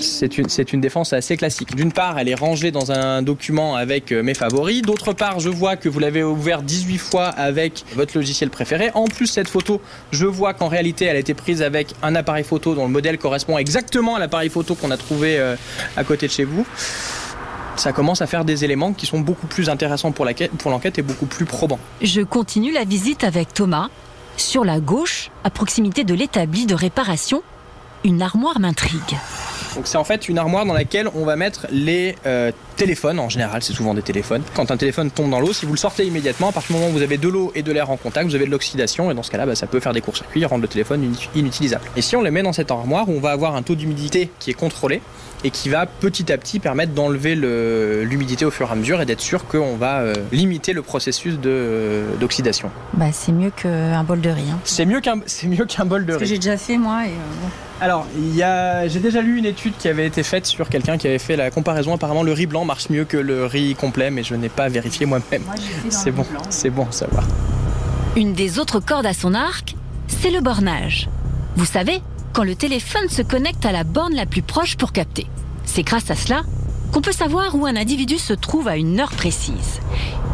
C'est 0.01 0.37
une, 0.39 0.49
c'est 0.49 0.73
une 0.73 0.81
défense 0.81 1.13
assez 1.13 1.37
classique. 1.37 1.75
D'une 1.75 1.91
part, 1.93 2.19
elle 2.19 2.29
est 2.29 2.35
rangée 2.35 2.71
dans 2.71 2.93
un 2.93 3.23
document 3.23 3.75
avec 3.75 4.13
euh, 4.13 4.23
mes 4.23 4.35
favoris. 4.35 4.83
D'autre 4.83 5.13
part, 5.13 5.41
je 5.41 5.49
vois 5.49 5.77
que 5.77 5.89
vous 5.89 5.99
l'avez 5.99 6.23
ouvert 6.23 6.63
18 6.63 6.99
fois 6.99 7.27
avec 7.29 7.85
votre 7.97 8.17
logiciel 8.17 8.51
préféré. 8.51 8.91
En 8.95 9.05
plus, 9.07 9.27
cette 9.27 9.49
photo, 9.49 9.81
je 10.13 10.27
vois 10.27 10.53
qu'en 10.55 10.69
réalité, 10.69 11.07
elle 11.07 11.17
a 11.17 11.21
été 11.21 11.35
prise 11.35 11.63
avec 11.63 11.89
un 12.03 12.15
appareil 12.15 12.45
photo 12.45 12.75
dont 12.75 12.85
le 12.85 12.93
modèle 12.93 13.19
correspond 13.19 13.57
exactement 13.59 14.17
à 14.17 14.19
l'appareil 14.19 14.51
photo 14.51 14.75
qu'on 14.75 14.91
a 14.91 14.97
trouvé 14.97 15.39
euh, 15.39 15.57
à 15.97 16.05
côté 16.05 16.27
de 16.27 16.33
chez 16.33 16.45
vous. 16.45 16.67
Ça 17.77 17.93
commence 17.93 18.23
à 18.23 18.27
faire 18.27 18.45
des 18.45 18.65
éléments 18.65 18.93
qui 18.93 19.07
sont 19.07 19.19
beaucoup 19.19 19.47
plus 19.49 19.69
intéressants 19.69 20.13
pour 20.13 20.25
la 20.25 20.33
quête- 20.35 20.53
pour 20.53 20.71
l'enquête 20.71 20.99
et 20.99 21.03
beaucoup 21.03 21.27
plus 21.27 21.45
probants. 21.47 21.81
Je 22.03 22.21
continue 22.21 22.71
la 22.73 22.85
visite 22.85 23.25
avec 23.25 23.53
Thomas. 23.53 23.89
Sur 24.37 24.65
la 24.65 24.81
gauche, 24.81 25.31
à 25.45 25.51
proximité 25.51 26.05
de 26.05 26.15
l'établi 26.15 26.67
de 26.67 26.75
réparation, 26.75 27.43
une 28.05 28.21
armoire 28.21 28.61
m'intrigue. 28.61 29.01
Donc 29.77 29.87
c'est 29.89 29.97
en 29.97 30.05
fait 30.05 30.29
une 30.29 30.39
armoire 30.39 30.67
dans 30.67 30.73
laquelle 30.75 31.09
on 31.17 31.25
va 31.25 31.35
mettre 31.35 31.67
les 31.71 32.15
euh, 32.27 32.53
téléphones, 32.77 33.19
en 33.19 33.29
général 33.29 33.61
c'est 33.63 33.73
souvent 33.73 33.93
des 33.95 34.03
téléphones. 34.03 34.43
Quand 34.55 34.71
un 34.71 34.77
téléphone 34.77 35.11
tombe 35.11 35.31
dans 35.31 35.41
l'eau, 35.41 35.53
si 35.53 35.67
vous 35.67 35.73
le 35.73 35.79
sortez 35.79 36.05
immédiatement, 36.07 36.51
à 36.51 36.53
partir 36.53 36.75
du 36.77 36.81
moment 36.81 36.91
où 36.93 36.97
vous 36.97 37.03
avez 37.03 37.17
de 37.19 37.27
l'eau 37.29 37.51
et 37.57 37.63
de 37.63 37.73
l'air 37.73 37.91
en 37.91 37.97
contact, 37.97 38.29
vous 38.29 38.35
avez 38.37 38.47
de 38.47 38.51
l'oxydation 38.53 39.11
et 39.11 39.15
dans 39.15 39.23
ce 39.25 39.31
cas-là 39.33 39.47
bah, 39.47 39.55
ça 39.57 39.67
peut 39.67 39.81
faire 39.81 39.93
des 39.93 40.01
courts-circuits 40.01 40.45
rendre 40.45 40.63
le 40.63 40.69
téléphone 40.69 41.03
inu- 41.03 41.29
inutilisable. 41.35 41.85
Et 41.97 42.03
si 42.03 42.15
on 42.15 42.23
les 42.23 42.31
met 42.31 42.43
dans 42.43 42.53
cette 42.53 42.71
armoire, 42.71 43.09
on 43.09 43.19
va 43.19 43.31
avoir 43.31 43.57
un 43.57 43.63
taux 43.63 43.75
d'humidité 43.75 44.31
qui 44.39 44.51
est 44.51 44.55
contrôlé 44.55 45.01
et 45.45 45.51
qui 45.51 45.69
va 45.69 45.85
petit 45.87 46.33
à 46.33 46.39
petit 46.39 46.59
permettre 46.59 46.93
d'enlever 46.93 47.35
le- 47.35 48.03
l'humidité 48.05 48.45
au 48.45 48.51
fur 48.51 48.69
et 48.69 48.73
à 48.73 48.75
mesure 48.75 49.01
et 49.03 49.07
d'être 49.07 49.21
sûr 49.21 49.47
qu'on 49.47 49.77
va 49.77 49.99
euh, 50.01 50.15
limiter 50.33 50.73
le 50.73 50.81
processus 50.83 51.35
de, 51.39 51.41
euh, 51.51 52.17
d'oxydation. 52.19 52.71
Bah, 52.95 53.07
c'est 53.13 53.33
mieux 53.33 53.51
qu'un 53.51 54.03
bol 54.05 54.21
de 54.21 54.31
riz. 54.31 54.43
hein. 54.51 54.59
C'est 54.65 54.87
mieux 54.87 55.01
qu'un 55.01 55.21
c'est 55.27 55.47
mieux 55.47 55.67
qu'un 55.67 55.85
bol 55.85 56.07
de 56.07 56.13
Ce 56.15 56.19
que 56.19 56.23
riz. 56.25 56.29
j'ai 56.31 56.37
déjà 56.39 56.57
fait 56.57 56.79
moi. 56.79 57.05
Et, 57.07 57.11
euh. 57.11 57.49
Alors, 57.81 58.07
il 58.17 58.35
y 58.35 58.43
a, 58.43 58.89
j'ai 58.89 59.01
déjà 59.01 59.21
lu 59.21 59.37
une 59.39 59.45
étude 59.45 59.75
qui 59.79 59.89
avait 59.89 60.07
été 60.07 60.23
faite 60.23 60.47
sur 60.47 60.69
quelqu'un 60.69 60.97
qui 60.97 61.07
avait 61.09 61.19
fait 61.19 61.37
la 61.37 61.51
comparaison. 61.51 61.93
Apparemment, 61.95 62.23
le 62.23 62.33
riz 62.33 62.47
blanc 62.47 62.65
marche 62.65 62.89
mieux 62.89 63.05
que 63.05 63.17
le 63.17 63.45
riz 63.47 63.75
complet, 63.75 64.11
mais 64.11 64.23
je 64.23 64.35
n'ai 64.35 64.49
pas 64.49 64.69
vérifié 64.69 65.05
moi-même. 65.07 65.43
C'est 65.91 66.11
bon, 66.13 66.25
c'est 66.51 66.71
bon 66.71 66.87
à 66.89 66.93
savoir. 66.93 67.25
Une 68.17 68.33
des 68.33 68.59
autres 68.61 68.81
cordes 68.81 69.07
à 69.07 69.13
son 69.13 69.35
arc, 69.35 69.75
c'est 70.07 70.31
le 70.31 70.41
bornage. 70.41 71.09
Vous 71.57 71.65
savez, 71.67 72.01
quand 72.33 72.45
le 72.45 72.55
téléphone 72.55 73.09
se 73.09 73.23
connecte 73.23 73.67
à 73.67 73.73
la 73.73 73.83
borne 73.85 74.15
la 74.15 74.25
plus 74.27 74.43
proche 74.43 74.77
pour 74.77 74.93
capter. 74.93 75.27
C'est 75.65 75.83
grâce 75.83 76.11
à 76.11 76.15
cela 76.15 76.43
qu'on 76.93 77.01
peut 77.01 77.13
savoir 77.13 77.55
où 77.55 77.67
un 77.67 77.77
individu 77.77 78.19
se 78.19 78.33
trouve 78.33 78.69
à 78.69 78.77
une 78.77 79.01
heure 79.01 79.11
précise. 79.11 79.81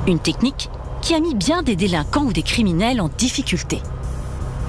Une 0.07 0.19
technique 0.19 0.69
qui 1.01 1.15
a 1.15 1.21
mis 1.21 1.35
bien 1.35 1.63
des 1.63 1.77
délinquants 1.77 2.25
ou 2.25 2.33
des 2.33 2.43
criminels 2.43 3.01
en 3.01 3.09
difficulté. 3.09 3.81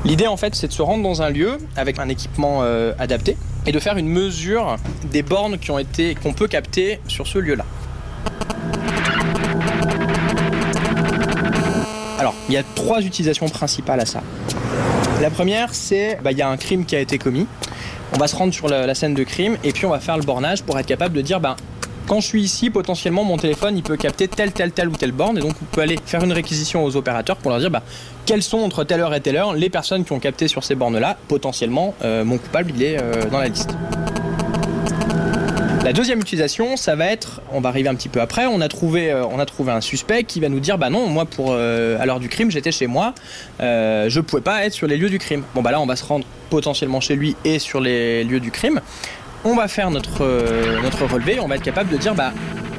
L'idée 0.05 0.27
en 0.27 0.37
fait 0.37 0.55
c'est 0.55 0.67
de 0.67 0.73
se 0.73 0.81
rendre 0.81 1.03
dans 1.03 1.21
un 1.21 1.29
lieu 1.29 1.57
avec 1.75 1.99
un 1.99 2.09
équipement 2.09 2.59
euh, 2.63 2.93
adapté 2.97 3.37
et 3.65 3.71
de 3.71 3.79
faire 3.79 3.97
une 3.97 4.07
mesure 4.07 4.77
des 5.11 5.21
bornes 5.21 5.57
qui 5.57 5.71
ont 5.71 5.79
été 5.79 6.15
qu'on 6.15 6.33
peut 6.33 6.47
capter 6.47 6.99
sur 7.07 7.27
ce 7.27 7.37
lieu-là. 7.37 7.65
Alors, 12.21 12.35
il 12.49 12.53
y 12.53 12.57
a 12.57 12.63
trois 12.75 13.01
utilisations 13.01 13.49
principales 13.49 13.99
à 13.99 14.05
ça. 14.05 14.21
La 15.21 15.31
première, 15.31 15.73
c'est 15.73 16.19
bah, 16.23 16.31
il 16.31 16.37
y 16.37 16.43
a 16.43 16.49
un 16.49 16.57
crime 16.57 16.85
qui 16.85 16.95
a 16.95 16.99
été 16.99 17.17
commis. 17.17 17.47
On 18.13 18.17
va 18.17 18.27
se 18.27 18.35
rendre 18.35 18.53
sur 18.53 18.67
la, 18.67 18.93
scène 18.95 19.13
de 19.13 19.23
crime 19.23 19.57
et 19.63 19.71
puis 19.71 19.85
on 19.85 19.89
va 19.89 19.99
faire 19.99 20.17
le 20.17 20.23
bornage 20.23 20.63
pour 20.63 20.77
être 20.77 20.85
capable 20.85 21.15
de 21.15 21.21
dire 21.21 21.39
bah, 21.39 21.55
quand 22.07 22.19
je 22.19 22.27
suis 22.27 22.41
ici, 22.41 22.69
potentiellement 22.69 23.23
mon 23.23 23.37
téléphone 23.37 23.77
il 23.77 23.83
peut 23.83 23.95
capter 23.95 24.27
telle, 24.27 24.51
telle, 24.51 24.71
telle 24.71 24.89
ou 24.89 24.95
telle 24.95 25.13
borne 25.13 25.37
et 25.37 25.41
donc 25.41 25.53
on 25.61 25.65
peut 25.65 25.81
aller 25.81 25.97
faire 26.05 26.23
une 26.23 26.33
réquisition 26.33 26.83
aux 26.83 26.95
opérateurs 26.95 27.37
pour 27.37 27.51
leur 27.51 27.59
dire 27.59 27.71
bah, 27.71 27.83
quelles 28.25 28.43
sont 28.43 28.59
entre 28.59 28.83
telle 28.83 28.99
heure 28.99 29.13
et 29.13 29.21
telle 29.21 29.37
heure 29.37 29.53
les 29.53 29.69
personnes 29.69 30.03
qui 30.03 30.11
ont 30.11 30.19
capté 30.19 30.47
sur 30.47 30.63
ces 30.63 30.75
bornes 30.75 30.99
là. 30.99 31.17
Potentiellement, 31.27 31.95
euh, 32.03 32.25
mon 32.25 32.37
coupable 32.37 32.71
il 32.75 32.83
est 32.83 33.01
euh, 33.01 33.29
dans 33.29 33.39
la 33.39 33.47
liste. 33.47 33.75
La 35.83 35.93
deuxième 35.93 36.19
utilisation, 36.19 36.77
ça 36.77 36.95
va 36.95 37.07
être, 37.07 37.41
on 37.51 37.59
va 37.59 37.69
arriver 37.69 37.89
un 37.89 37.95
petit 37.95 38.07
peu 38.07 38.21
après, 38.21 38.45
on 38.45 38.61
a 38.61 38.67
trouvé, 38.67 39.11
euh, 39.11 39.25
un 39.67 39.81
suspect 39.81 40.25
qui 40.25 40.39
va 40.39 40.47
nous 40.47 40.59
dire, 40.59 40.77
bah 40.77 40.91
non, 40.91 41.07
moi 41.07 41.25
pour 41.25 41.53
euh, 41.53 41.97
à 41.99 42.05
l'heure 42.05 42.19
du 42.19 42.29
crime, 42.29 42.51
j'étais 42.51 42.71
chez 42.71 42.85
moi, 42.85 43.15
euh, 43.61 44.07
je 44.07 44.19
pouvais 44.19 44.43
pas 44.43 44.63
être 44.63 44.73
sur 44.73 44.85
les 44.85 44.95
lieux 44.95 45.09
du 45.09 45.17
crime. 45.17 45.43
Bon 45.55 45.63
bah 45.63 45.71
là, 45.71 45.81
on 45.81 45.87
va 45.87 45.95
se 45.95 46.05
rendre 46.05 46.23
potentiellement 46.51 47.01
chez 47.01 47.15
lui 47.15 47.35
et 47.45 47.57
sur 47.57 47.81
les 47.81 48.23
lieux 48.23 48.39
du 48.39 48.51
crime. 48.51 48.79
On 49.43 49.55
va 49.55 49.67
faire 49.67 49.89
notre 49.89 50.23
euh, 50.23 50.79
notre 50.83 51.05
relevé, 51.05 51.39
on 51.39 51.47
va 51.47 51.55
être 51.55 51.63
capable 51.63 51.89
de 51.89 51.97
dire, 51.97 52.13
bah 52.13 52.31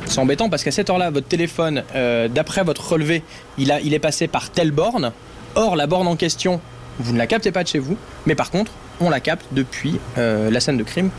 c'est 0.06 0.20
embêtant 0.20 0.48
parce 0.48 0.62
qu'à 0.62 0.70
cette 0.70 0.88
heure-là, 0.88 1.10
votre 1.10 1.26
téléphone, 1.26 1.82
d'après 2.30 2.62
votre 2.62 2.92
relevé, 2.92 3.24
il 3.58 3.74
il 3.82 3.94
est 3.94 3.98
passé 3.98 4.28
par 4.28 4.50
telle 4.50 4.70
borne. 4.70 5.10
Or, 5.56 5.74
la 5.74 5.88
borne 5.88 6.06
en 6.06 6.16
question, 6.16 6.60
vous 7.00 7.12
ne 7.12 7.18
la 7.18 7.26
captez 7.26 7.50
pas 7.50 7.64
de 7.64 7.68
chez 7.68 7.78
vous, 7.78 7.96
mais 8.26 8.34
par 8.34 8.50
contre, 8.50 8.72
on 9.00 9.10
la 9.10 9.20
capte 9.20 9.46
depuis 9.52 9.98
la 10.16 10.60
scène 10.60 10.76
de 10.76 10.82
crime 10.84 11.10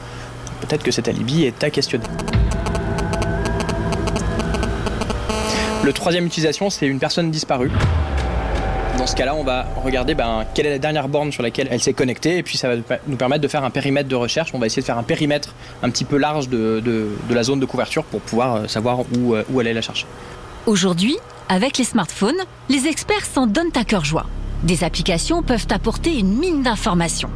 peut-être 0.65 0.83
que 0.83 0.91
cet 0.91 1.07
alibi 1.07 1.43
est 1.43 1.63
à 1.63 1.69
questionner. 1.69 2.05
Le 5.83 5.91
troisième 5.91 6.25
utilisation, 6.25 6.69
c'est 6.69 6.87
une 6.87 6.99
personne 6.99 7.29
disparue. 7.29 7.69
Dans 8.97 9.07
ce 9.07 9.15
cas-là, 9.15 9.35
on 9.35 9.43
va 9.43 9.65
regarder 9.83 10.13
ben, 10.13 10.45
quelle 10.53 10.67
est 10.67 10.69
la 10.69 10.79
dernière 10.79 11.09
borne 11.09 11.31
sur 11.31 11.43
laquelle 11.43 11.67
elle 11.71 11.81
s'est 11.81 11.93
connectée, 11.93 12.37
et 12.37 12.43
puis 12.43 12.57
ça 12.57 12.73
va 12.73 12.81
nous 13.07 13.17
permettre 13.17 13.41
de 13.41 13.47
faire 13.47 13.63
un 13.63 13.69
périmètre 13.69 14.07
de 14.07 14.15
recherche. 14.15 14.51
On 14.53 14.59
va 14.59 14.67
essayer 14.67 14.81
de 14.81 14.85
faire 14.85 14.97
un 14.97 15.03
périmètre 15.03 15.53
un 15.81 15.89
petit 15.89 16.05
peu 16.05 16.17
large 16.17 16.47
de, 16.47 16.81
la 17.29 17.43
zone 17.43 17.59
de 17.59 17.65
couverture 17.65 18.05
pour 18.05 18.21
pouvoir 18.21 18.55
euh, 18.55 18.67
savoir 18.67 18.99
où, 19.17 19.33
euh, 19.33 19.43
où 19.51 19.59
aller 19.59 19.73
la 19.73 19.81
chercher. 19.81 20.05
Aujourd'hui, 20.67 21.17
avec 21.49 21.77
les 21.77 21.83
smartphones, 21.83 22.39
les 22.69 22.87
experts 22.87 23.25
s'en 23.25 23.47
donnent 23.47 23.75
à 23.75 23.83
cœur 23.83 24.05
joie. 24.05 24.27
Des 24.63 24.85
applications 24.85 25.43
peuvent 25.43 25.67
apporter 25.71 26.17
une 26.17 26.37
mine 26.37 26.63
d'informations. 26.63 27.29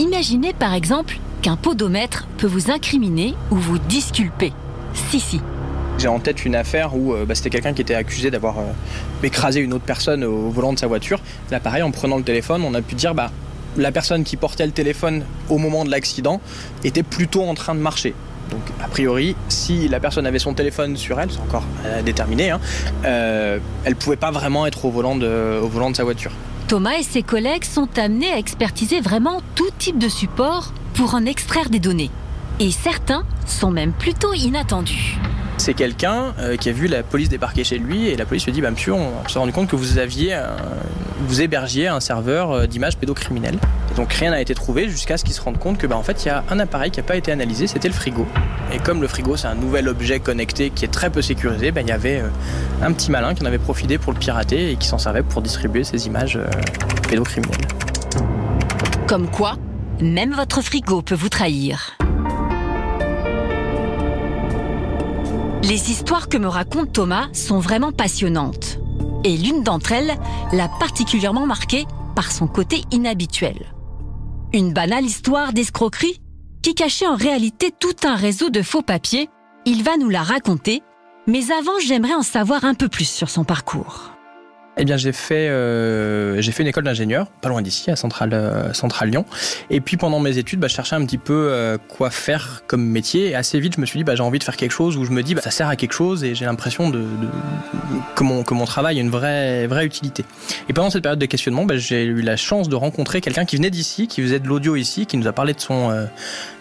Imaginez 0.00 0.52
par 0.54 0.74
exemple 0.74 1.18
qu'un 1.42 1.56
podomètre 1.56 2.28
peut 2.38 2.46
vous 2.46 2.70
incriminer 2.70 3.34
ou 3.50 3.56
vous 3.56 3.78
disculper. 3.78 4.52
Si, 4.94 5.20
si. 5.20 5.40
J'ai 5.98 6.08
en 6.08 6.20
tête 6.20 6.44
une 6.44 6.54
affaire 6.54 6.96
où 6.96 7.12
euh, 7.12 7.26
bah, 7.26 7.34
c'était 7.34 7.50
quelqu'un 7.50 7.74
qui 7.74 7.82
était 7.82 7.94
accusé 7.94 8.30
d'avoir 8.30 8.58
euh, 8.58 8.62
écrasé 9.22 9.60
une 9.60 9.72
autre 9.72 9.84
personne 9.84 10.24
au 10.24 10.48
volant 10.50 10.72
de 10.72 10.78
sa 10.78 10.86
voiture. 10.86 11.20
Là, 11.50 11.60
pareil, 11.60 11.82
en 11.82 11.90
prenant 11.90 12.16
le 12.16 12.22
téléphone, 12.22 12.62
on 12.64 12.72
a 12.74 12.80
pu 12.80 12.94
dire 12.94 13.14
bah, 13.14 13.30
la 13.76 13.92
personne 13.92 14.24
qui 14.24 14.36
portait 14.36 14.66
le 14.66 14.72
téléphone 14.72 15.24
au 15.50 15.58
moment 15.58 15.84
de 15.84 15.90
l'accident 15.90 16.40
était 16.84 17.02
plutôt 17.02 17.42
en 17.42 17.54
train 17.54 17.74
de 17.74 17.80
marcher. 17.80 18.14
Donc, 18.50 18.60
a 18.82 18.88
priori, 18.88 19.34
si 19.48 19.88
la 19.88 19.98
personne 19.98 20.26
avait 20.26 20.38
son 20.38 20.54
téléphone 20.54 20.96
sur 20.96 21.18
elle, 21.18 21.30
c'est 21.30 21.40
encore 21.40 21.64
à 21.84 22.02
déterminer, 22.02 22.50
hein, 22.50 22.60
euh, 23.04 23.58
elle 23.84 23.96
pouvait 23.96 24.16
pas 24.16 24.30
vraiment 24.30 24.66
être 24.66 24.84
au 24.84 24.90
volant 24.90 25.16
de, 25.16 25.58
au 25.60 25.68
volant 25.68 25.90
de 25.90 25.96
sa 25.96 26.04
voiture. 26.04 26.32
Thomas 26.68 26.98
et 26.98 27.02
ses 27.02 27.22
collègues 27.22 27.64
sont 27.64 27.98
amenés 27.98 28.30
à 28.30 28.38
expertiser 28.38 29.00
vraiment 29.00 29.40
tout 29.54 29.70
type 29.78 29.98
de 29.98 30.08
support 30.08 30.72
pour 30.94 31.14
en 31.14 31.24
extraire 31.26 31.70
des 31.70 31.80
données. 31.80 32.10
Et 32.60 32.70
certains 32.70 33.24
sont 33.46 33.70
même 33.70 33.92
plutôt 33.92 34.32
inattendus. 34.34 35.18
C'est 35.58 35.74
quelqu'un 35.74 36.34
euh, 36.38 36.56
qui 36.56 36.68
a 36.70 36.72
vu 36.72 36.86
la 36.86 37.02
police 37.02 37.28
débarquer 37.28 37.62
chez 37.62 37.78
lui 37.78 38.08
et 38.08 38.16
la 38.16 38.24
police 38.24 38.44
lui 38.46 38.52
dit 38.52 38.60
bah 38.60 38.70
monsieur 38.70 38.94
on 38.94 39.10
s'est 39.28 39.38
rendu 39.38 39.52
compte 39.52 39.68
que 39.68 39.76
vous 39.76 39.98
aviez 39.98 40.32
un- 40.34 40.48
vous 41.28 41.40
hébergiez 41.40 41.86
un 41.88 42.00
serveur 42.00 42.50
euh, 42.50 42.66
d'images 42.66 42.96
pédocriminelles. 42.96 43.58
Et 43.92 43.94
donc 43.94 44.12
rien 44.12 44.30
n'a 44.30 44.40
été 44.40 44.54
trouvé 44.54 44.88
jusqu'à 44.88 45.16
ce 45.18 45.24
qu'il 45.24 45.34
se 45.34 45.40
rende 45.40 45.58
compte 45.58 45.78
que 45.78 45.86
bah, 45.86 45.96
en 45.96 46.02
fait 46.02 46.24
il 46.24 46.28
y 46.28 46.30
a 46.30 46.42
un 46.50 46.58
appareil 46.58 46.90
qui 46.90 46.98
n'a 47.00 47.06
pas 47.06 47.16
été 47.16 47.30
analysé, 47.30 47.66
c'était 47.66 47.88
le 47.88 47.94
frigo. 47.94 48.26
Et 48.72 48.78
comme 48.78 49.02
le 49.02 49.08
frigo 49.08 49.36
c'est 49.36 49.46
un 49.46 49.54
nouvel 49.54 49.88
objet 49.88 50.18
connecté 50.20 50.70
qui 50.70 50.84
est 50.84 50.88
très 50.92 51.10
peu 51.10 51.22
sécurisé, 51.22 51.70
bah, 51.70 51.82
il 51.82 51.88
y 51.88 51.92
avait 51.92 52.20
euh, 52.20 52.28
un 52.82 52.92
petit 52.92 53.10
malin 53.10 53.34
qui 53.34 53.42
en 53.42 53.46
avait 53.46 53.58
profité 53.58 53.98
pour 53.98 54.12
le 54.12 54.18
pirater 54.18 54.72
et 54.72 54.76
qui 54.76 54.88
s'en 54.88 54.98
servait 54.98 55.22
pour 55.22 55.42
distribuer 55.42 55.84
ces 55.84 56.06
images 56.06 56.36
euh, 56.36 56.46
pédocriminelles. 57.08 57.60
Comme 59.06 59.28
quoi, 59.28 59.56
même 60.00 60.32
votre 60.32 60.62
frigo 60.62 61.02
peut 61.02 61.14
vous 61.14 61.28
trahir. 61.28 61.96
Les 65.62 65.90
histoires 65.90 66.28
que 66.28 66.36
me 66.36 66.48
raconte 66.48 66.92
Thomas 66.92 67.28
sont 67.32 67.60
vraiment 67.60 67.92
passionnantes. 67.92 68.78
Et 69.24 69.36
l'une 69.36 69.62
d'entre 69.62 69.92
elles 69.92 70.18
l'a 70.52 70.68
particulièrement 70.68 71.46
marqué 71.46 71.86
par 72.16 72.32
son 72.32 72.48
côté 72.48 72.82
inhabituel. 72.90 73.72
Une 74.52 74.72
banale 74.72 75.04
histoire 75.04 75.52
d'escroquerie 75.52 76.20
qui 76.62 76.74
cachait 76.74 77.06
en 77.06 77.16
réalité 77.16 77.70
tout 77.78 77.94
un 78.04 78.16
réseau 78.16 78.50
de 78.50 78.62
faux 78.62 78.82
papiers. 78.82 79.28
Il 79.64 79.84
va 79.84 79.96
nous 79.96 80.08
la 80.08 80.22
raconter, 80.22 80.82
mais 81.26 81.52
avant 81.52 81.78
j'aimerais 81.84 82.14
en 82.14 82.22
savoir 82.22 82.64
un 82.64 82.74
peu 82.74 82.88
plus 82.88 83.08
sur 83.08 83.30
son 83.30 83.44
parcours. 83.44 84.10
Eh 84.78 84.84
bien, 84.86 84.96
j'ai 84.96 85.12
fait, 85.12 85.48
euh, 85.50 86.40
fait 86.40 86.62
une 86.62 86.68
école 86.68 86.84
d'ingénieur, 86.84 87.26
pas 87.42 87.50
loin 87.50 87.60
d'ici, 87.60 87.90
à 87.90 87.96
Centrale, 87.96 88.32
euh, 88.32 88.72
Centrale 88.72 89.10
Lyon. 89.10 89.26
Et 89.68 89.82
puis, 89.82 89.98
pendant 89.98 90.18
mes 90.18 90.38
études, 90.38 90.60
bah, 90.60 90.68
je 90.68 90.74
cherchais 90.74 90.96
un 90.96 91.04
petit 91.04 91.18
peu 91.18 91.48
euh, 91.50 91.76
quoi 91.88 92.08
faire 92.08 92.62
comme 92.66 92.82
métier. 92.82 93.28
Et 93.28 93.34
assez 93.34 93.60
vite, 93.60 93.74
je 93.76 93.80
me 93.82 93.86
suis 93.86 93.98
dit, 93.98 94.04
bah, 94.04 94.16
j'ai 94.16 94.22
envie 94.22 94.38
de 94.38 94.44
faire 94.44 94.56
quelque 94.56 94.72
chose 94.72 94.96
où 94.96 95.04
je 95.04 95.10
me 95.10 95.22
dis, 95.22 95.34
bah, 95.34 95.42
ça 95.42 95.50
sert 95.50 95.68
à 95.68 95.76
quelque 95.76 95.92
chose 95.92 96.24
et 96.24 96.34
j'ai 96.34 96.46
l'impression 96.46 96.88
de, 96.88 97.04
que, 98.14 98.24
mon, 98.24 98.44
que 98.44 98.54
mon 98.54 98.64
travail 98.64 98.96
a 98.96 99.02
une 99.02 99.10
vraie, 99.10 99.66
vraie 99.66 99.84
utilité. 99.84 100.24
Et 100.70 100.72
pendant 100.72 100.88
cette 100.88 101.02
période 101.02 101.20
de 101.20 101.26
questionnement, 101.26 101.66
bah, 101.66 101.76
j'ai 101.76 102.04
eu 102.04 102.22
la 102.22 102.36
chance 102.36 102.70
de 102.70 102.74
rencontrer 102.74 103.20
quelqu'un 103.20 103.44
qui 103.44 103.56
venait 103.56 103.70
d'ici, 103.70 104.08
qui 104.08 104.22
faisait 104.22 104.40
de 104.40 104.48
l'audio 104.48 104.76
ici, 104.76 105.04
qui 105.04 105.18
nous 105.18 105.28
a 105.28 105.32
parlé 105.32 105.52
de 105.52 105.60
son, 105.60 105.90
de 105.90 106.06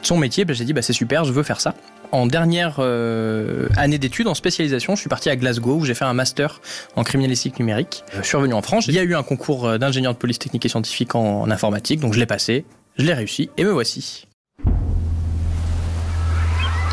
son 0.02 0.18
métier. 0.18 0.44
Bah, 0.44 0.54
j'ai 0.54 0.66
dit, 0.66 0.74
bah, 0.74 0.82
c'est 0.82 0.92
super, 0.92 1.24
je 1.24 1.32
veux 1.32 1.44
faire 1.44 1.62
ça. 1.62 1.76
En 2.12 2.26
dernière 2.26 2.76
euh, 2.80 3.70
année 3.78 3.98
d'études, 3.98 4.28
en 4.28 4.34
spécialisation, 4.34 4.96
je 4.96 5.00
suis 5.00 5.10
parti 5.10 5.30
à 5.30 5.36
Glasgow 5.38 5.76
où 5.76 5.86
j'ai 5.86 5.94
fait 5.94 6.04
un 6.04 6.14
master 6.14 6.60
en 6.98 7.04
criminalistique 7.04 7.58
numérique. 7.58 8.04
Je 8.14 8.22
suis 8.22 8.36
revenu 8.36 8.54
en 8.54 8.62
France. 8.62 8.88
Il 8.88 8.94
y 8.94 9.00
a 9.00 9.04
eu 9.04 9.16
un 9.16 9.24
concours 9.24 9.66
euh, 9.66 9.78
d'ingénieur 9.78 10.14
de 10.14 10.18
police 10.18 10.40
technique 10.40 10.66
et 10.66 10.70
scientifique 10.70 11.16
en, 11.16 11.42
en 11.42 11.52
informatique, 11.52 12.02
donc 12.02 12.14
je 12.14 12.20
l'ai 12.20 12.26
passé, 12.26 12.66
je 12.98 13.06
l'ai 13.06 13.14
réussi 13.14 13.50
et 13.58 13.64
me 13.64 13.72
voici. 13.72 14.28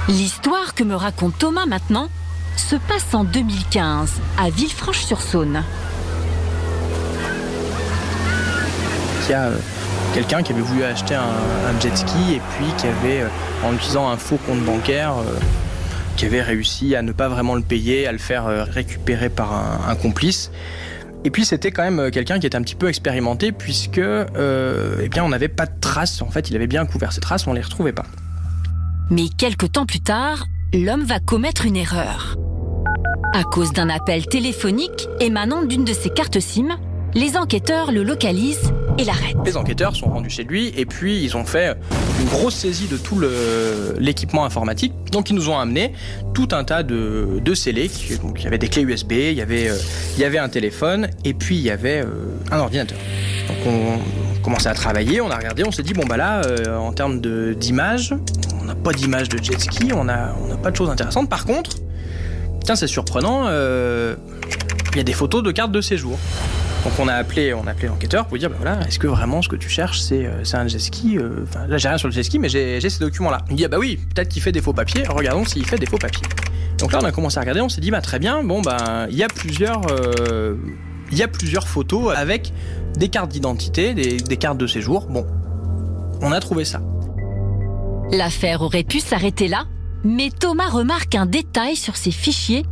L'histoire 0.08 0.74
que 0.74 0.84
me 0.84 0.94
raconte 0.94 1.36
Thomas 1.38 1.66
maintenant 1.66 2.08
se 2.56 2.76
passe 2.76 3.12
en 3.12 3.24
2015 3.24 4.12
à 4.38 4.50
Villefranche-sur-Saône. 4.50 5.64
Il 9.26 9.32
y 9.32 9.34
a 9.34 9.48
euh, 9.48 9.58
quelqu'un 10.14 10.42
qui 10.42 10.52
avait 10.52 10.62
voulu 10.62 10.84
acheter 10.84 11.14
un, 11.14 11.80
jet 11.80 11.96
ski 11.96 12.34
et 12.34 12.40
puis 12.56 12.66
qui 12.76 12.86
avait, 12.86 13.22
euh, 13.22 13.28
en 13.64 13.74
utilisant 13.74 14.08
un 14.08 14.16
faux 14.16 14.38
compte 14.46 14.60
bancaire, 14.60 15.14
euh, 15.18 15.38
qui 16.16 16.26
avait 16.26 16.42
réussi 16.42 16.96
à 16.96 17.02
ne 17.02 17.12
pas 17.12 17.28
vraiment 17.28 17.54
le 17.54 17.62
payer, 17.62 18.06
à 18.06 18.12
le 18.12 18.18
faire 18.18 18.46
euh, 18.46 18.64
récupérer 18.64 19.28
par 19.28 19.52
un, 19.88 19.94
complice. 19.94 20.50
Et 21.24 21.30
puis 21.30 21.44
c'était 21.44 21.72
quand 21.72 21.82
même 21.82 22.10
quelqu'un 22.10 22.38
qui 22.38 22.46
était 22.46 22.56
un 22.56 22.62
petit 22.62 22.74
peu 22.76 22.88
expérimenté 22.88 23.50
puisque 23.50 23.98
eh 23.98 25.08
bien 25.08 25.24
on 25.24 25.28
n'avait 25.28 25.48
pas 25.48 25.66
de 25.66 25.80
traces. 25.80 26.22
En 26.22 26.30
fait, 26.30 26.48
il 26.48 26.56
avait 26.56 26.68
bien 26.68 26.86
couvert 26.86 27.12
ses 27.12 27.20
traces, 27.20 27.46
on 27.48 27.52
les 27.52 27.60
retrouvait 27.60 27.92
pas. 27.92 28.06
Mais 29.10 29.28
quelques 29.36 29.72
temps 29.72 29.84
plus 29.84 30.00
tard, 30.00 30.46
l'homme 30.72 31.04
va 31.04 31.18
commettre 31.18 31.66
une 31.66 31.76
erreur. 31.76 32.36
À 33.34 33.42
cause 33.42 33.72
d'un 33.72 33.88
appel 33.88 34.26
téléphonique 34.26 35.08
émanant 35.18 35.64
d'une 35.64 35.84
de 35.84 35.92
ses 35.92 36.10
cartes 36.10 36.38
SIM, 36.38 36.78
les 37.14 37.36
enquêteurs 37.36 37.90
le 37.90 38.04
localisent 38.04 38.72
Les 39.44 39.56
enquêteurs 39.56 39.94
sont 39.94 40.06
rendus 40.06 40.30
chez 40.30 40.42
lui 40.42 40.72
et 40.76 40.84
puis 40.84 41.22
ils 41.22 41.36
ont 41.36 41.44
fait 41.44 41.76
une 42.20 42.28
grosse 42.28 42.56
saisie 42.56 42.88
de 42.88 42.96
tout 42.96 43.20
l'équipement 43.98 44.44
informatique. 44.44 44.92
Donc 45.12 45.30
ils 45.30 45.34
nous 45.34 45.48
ont 45.48 45.58
amené 45.58 45.92
tout 46.34 46.48
un 46.52 46.64
tas 46.64 46.82
de, 46.82 47.40
de 47.42 47.54
scellés. 47.54 47.90
Donc 48.22 48.40
il 48.40 48.44
y 48.44 48.46
avait 48.46 48.58
des 48.58 48.68
clés 48.68 48.82
USB, 48.82 49.12
il 49.12 49.34
y 49.34 49.40
avait, 49.40 49.68
euh, 49.68 49.76
il 50.16 50.20
y 50.20 50.24
avait 50.24 50.38
un 50.38 50.48
téléphone 50.48 51.08
et 51.24 51.34
puis 51.34 51.56
il 51.56 51.62
y 51.62 51.70
avait 51.70 52.00
euh, 52.00 52.10
un 52.50 52.58
ordinateur. 52.58 52.98
Donc 53.48 53.56
on 53.66 54.42
commençait 54.42 54.68
à 54.68 54.74
travailler, 54.74 55.20
on 55.20 55.30
a 55.30 55.36
regardé, 55.36 55.64
on 55.64 55.72
s'est 55.72 55.82
dit 55.82 55.92
bon 55.92 56.04
bah 56.06 56.16
là 56.16 56.42
euh, 56.44 56.76
en 56.76 56.92
termes 56.92 57.20
d'image, 57.54 58.14
on 58.60 58.64
n'a 58.64 58.74
pas 58.74 58.92
d'image 58.92 59.28
de 59.28 59.42
jet 59.42 59.60
ski, 59.60 59.92
on 59.94 60.04
n'a 60.04 60.34
pas 60.62 60.70
de 60.70 60.76
choses 60.76 60.90
intéressantes. 60.90 61.28
Par 61.28 61.44
contre, 61.44 61.76
tiens 62.64 62.76
c'est 62.76 62.88
surprenant, 62.88 63.48
il 63.48 64.96
y 64.96 65.00
a 65.00 65.04
des 65.04 65.12
photos 65.12 65.42
de 65.42 65.52
cartes 65.52 65.72
de 65.72 65.80
séjour. 65.80 66.18
Donc 66.84 66.92
on 66.98 67.08
a 67.08 67.14
appelé, 67.14 67.52
on 67.54 67.66
a 67.66 67.72
appelé 67.72 67.88
l'enquêteur 67.88 68.24
pour 68.26 68.34
lui 68.34 68.40
dire, 68.40 68.50
bah 68.50 68.56
voilà, 68.60 68.80
est-ce 68.86 68.98
que 68.98 69.06
vraiment 69.06 69.42
ce 69.42 69.48
que 69.48 69.56
tu 69.56 69.68
cherches, 69.68 70.00
c'est 70.00 70.26
euh, 70.26 70.42
un 70.52 70.68
jet 70.68 70.78
ski 70.78 71.18
euh, 71.18 71.44
Enfin, 71.44 71.66
là 71.66 71.76
j'ai 71.76 71.88
rien 71.88 71.98
sur 71.98 72.08
le 72.08 72.14
jet 72.14 72.22
ski, 72.22 72.38
mais 72.38 72.48
j'ai 72.48 72.80
ces 72.80 73.00
documents-là. 73.00 73.38
Il 73.50 73.56
dit, 73.56 73.64
ah 73.64 73.68
bah 73.68 73.78
oui, 73.78 73.98
peut-être 74.14 74.28
qu'il 74.28 74.40
fait 74.42 74.52
des 74.52 74.62
faux 74.62 74.72
papiers. 74.72 75.02
Regardons 75.08 75.44
s'il 75.44 75.66
fait 75.66 75.78
des 75.78 75.86
faux 75.86 75.98
papiers. 75.98 76.26
Donc 76.78 76.92
là, 76.92 77.00
on 77.02 77.04
a 77.04 77.10
commencé 77.10 77.38
à 77.38 77.40
regarder, 77.40 77.60
on 77.60 77.68
s'est 77.68 77.80
dit, 77.80 77.90
bah 77.90 78.00
très 78.00 78.20
bien, 78.20 78.44
bon 78.44 78.62
bah 78.62 79.06
il 79.10 79.16
y 79.16 79.24
a 79.24 79.28
plusieurs, 79.28 79.82
euh, 79.90 80.56
y 81.10 81.22
a 81.22 81.28
plusieurs 81.28 81.66
photos 81.66 82.16
avec 82.16 82.52
des 82.96 83.08
cartes 83.08 83.30
d'identité, 83.30 83.94
des, 83.94 84.16
des 84.16 84.36
cartes 84.36 84.58
de 84.58 84.66
séjour. 84.66 85.06
Bon, 85.06 85.26
on 86.22 86.30
a 86.30 86.40
trouvé 86.40 86.64
ça. 86.64 86.80
L'affaire 88.12 88.62
aurait 88.62 88.84
pu 88.84 89.00
s'arrêter 89.00 89.48
là, 89.48 89.64
mais 90.04 90.30
Thomas 90.30 90.68
remarque 90.68 91.16
un 91.16 91.26
détail 91.26 91.74
sur 91.76 91.96
ces 91.96 92.12
fichiers 92.12 92.64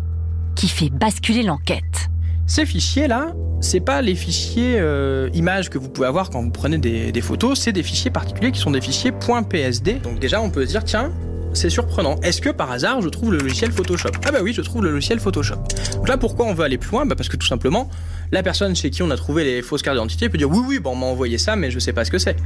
qui 0.54 0.68
fait 0.68 0.88
basculer 0.88 1.42
l'enquête. 1.42 2.05
Ces 2.46 2.64
fichiers-là, 2.64 3.34
c'est 3.60 3.80
pas 3.80 4.02
les 4.02 4.14
fichiers 4.14 4.76
euh, 4.78 5.28
images 5.34 5.68
que 5.68 5.78
vous 5.78 5.88
pouvez 5.88 6.06
avoir 6.06 6.30
quand 6.30 6.40
vous 6.42 6.50
prenez 6.50 6.78
des, 6.78 7.20
photos, 7.20 7.58
c'est 7.58 7.72
des 7.72 7.82
fichiers 7.82 8.10
particuliers 8.10 8.52
qui 8.52 8.60
sont 8.60 8.70
des 8.70 8.80
fichiers 8.80 9.10
.psd. 9.10 10.00
Donc 10.02 10.20
déjà, 10.20 10.40
on 10.40 10.50
peut 10.50 10.64
se 10.64 10.70
dire, 10.70 10.84
tiens, 10.84 11.12
c'est 11.54 11.70
surprenant. 11.70 12.20
Est-ce 12.22 12.40
que 12.40 12.50
par 12.50 12.70
hasard, 12.70 13.00
je 13.00 13.08
trouve 13.08 13.32
le 13.32 13.38
logiciel 13.38 13.72
Photoshop? 13.72 14.10
Ah 14.24 14.30
bah 14.30 14.38
oui, 14.42 14.52
je 14.52 14.62
trouve 14.62 14.84
le 14.84 14.92
logiciel 14.92 15.18
Photoshop. 15.18 15.56
Donc 15.94 16.08
là, 16.08 16.16
pourquoi 16.18 16.46
on 16.46 16.54
veut 16.54 16.64
aller 16.64 16.78
plus 16.78 16.92
loin? 16.92 17.04
Bah 17.04 17.16
Parce 17.16 17.28
que 17.28 17.36
tout 17.36 17.46
simplement, 17.46 17.90
la 18.30 18.44
personne 18.44 18.76
chez 18.76 18.90
qui 18.90 19.02
on 19.02 19.10
a 19.10 19.16
trouvé 19.16 19.42
les 19.42 19.62
fausses 19.62 19.82
cartes 19.82 19.96
d'identité 19.96 20.28
peut 20.28 20.38
dire, 20.38 20.50
oui, 20.50 20.60
oui, 20.64 20.78
bon, 20.78 20.92
on 20.92 20.96
m'a 20.96 21.06
envoyé 21.06 21.38
ça, 21.38 21.56
mais 21.56 21.72
je 21.72 21.80
sais 21.80 21.92
pas 21.92 22.04
ce 22.04 22.12
que 22.12 22.18
c'est. 22.18 22.36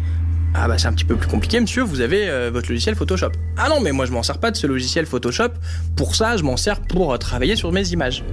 Ah 0.54 0.66
bah 0.66 0.78
c'est 0.78 0.88
un 0.88 0.92
petit 0.92 1.04
peu 1.04 1.16
plus 1.16 1.28
compliqué 1.28 1.60
monsieur, 1.60 1.82
vous 1.82 2.00
avez 2.00 2.28
euh, 2.28 2.50
votre 2.52 2.68
logiciel 2.68 2.94
Photoshop. 2.96 3.30
Ah 3.56 3.68
non 3.68 3.80
mais 3.80 3.92
moi 3.92 4.04
je 4.04 4.12
m'en 4.12 4.22
sers 4.22 4.38
pas 4.38 4.50
de 4.50 4.56
ce 4.56 4.66
logiciel 4.66 5.06
Photoshop, 5.06 5.50
pour 5.96 6.14
ça 6.16 6.36
je 6.36 6.42
m'en 6.42 6.56
sers 6.56 6.80
pour 6.80 7.12
euh, 7.14 7.18
travailler 7.18 7.54
sur 7.56 7.70
mes 7.72 7.88
images. 7.90 8.24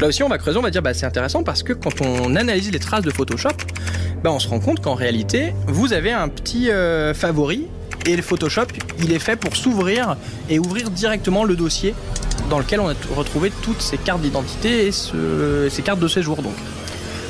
Là 0.00 0.08
aussi 0.08 0.22
on 0.22 0.28
va 0.28 0.38
creuser, 0.38 0.58
on 0.58 0.62
va 0.62 0.70
dire 0.70 0.82
bah 0.82 0.92
c'est 0.92 1.06
intéressant 1.06 1.44
parce 1.44 1.62
que 1.62 1.72
quand 1.72 2.00
on 2.00 2.34
analyse 2.36 2.70
les 2.72 2.78
traces 2.80 3.04
de 3.04 3.10
Photoshop, 3.10 3.50
bah 4.24 4.30
on 4.32 4.38
se 4.40 4.48
rend 4.48 4.58
compte 4.60 4.80
qu'en 4.80 4.94
réalité 4.94 5.54
vous 5.68 5.92
avez 5.92 6.10
un 6.12 6.28
petit 6.28 6.70
euh, 6.70 7.14
favori 7.14 7.66
et 8.06 8.16
le 8.16 8.22
Photoshop 8.22 8.66
il 8.98 9.12
est 9.12 9.20
fait 9.20 9.36
pour 9.36 9.54
s'ouvrir 9.56 10.16
et 10.50 10.58
ouvrir 10.58 10.90
directement 10.90 11.44
le 11.44 11.54
dossier 11.54 11.94
dans 12.50 12.58
lequel 12.58 12.80
on 12.80 12.88
a 12.88 12.94
retrouvé 13.14 13.52
toutes 13.62 13.80
ces 13.80 13.98
cartes 13.98 14.20
d'identité 14.20 14.88
et 14.88 14.92
ce- 14.92 15.68
ces 15.70 15.82
cartes 15.82 16.00
de 16.00 16.08
séjour 16.08 16.42
donc 16.42 16.54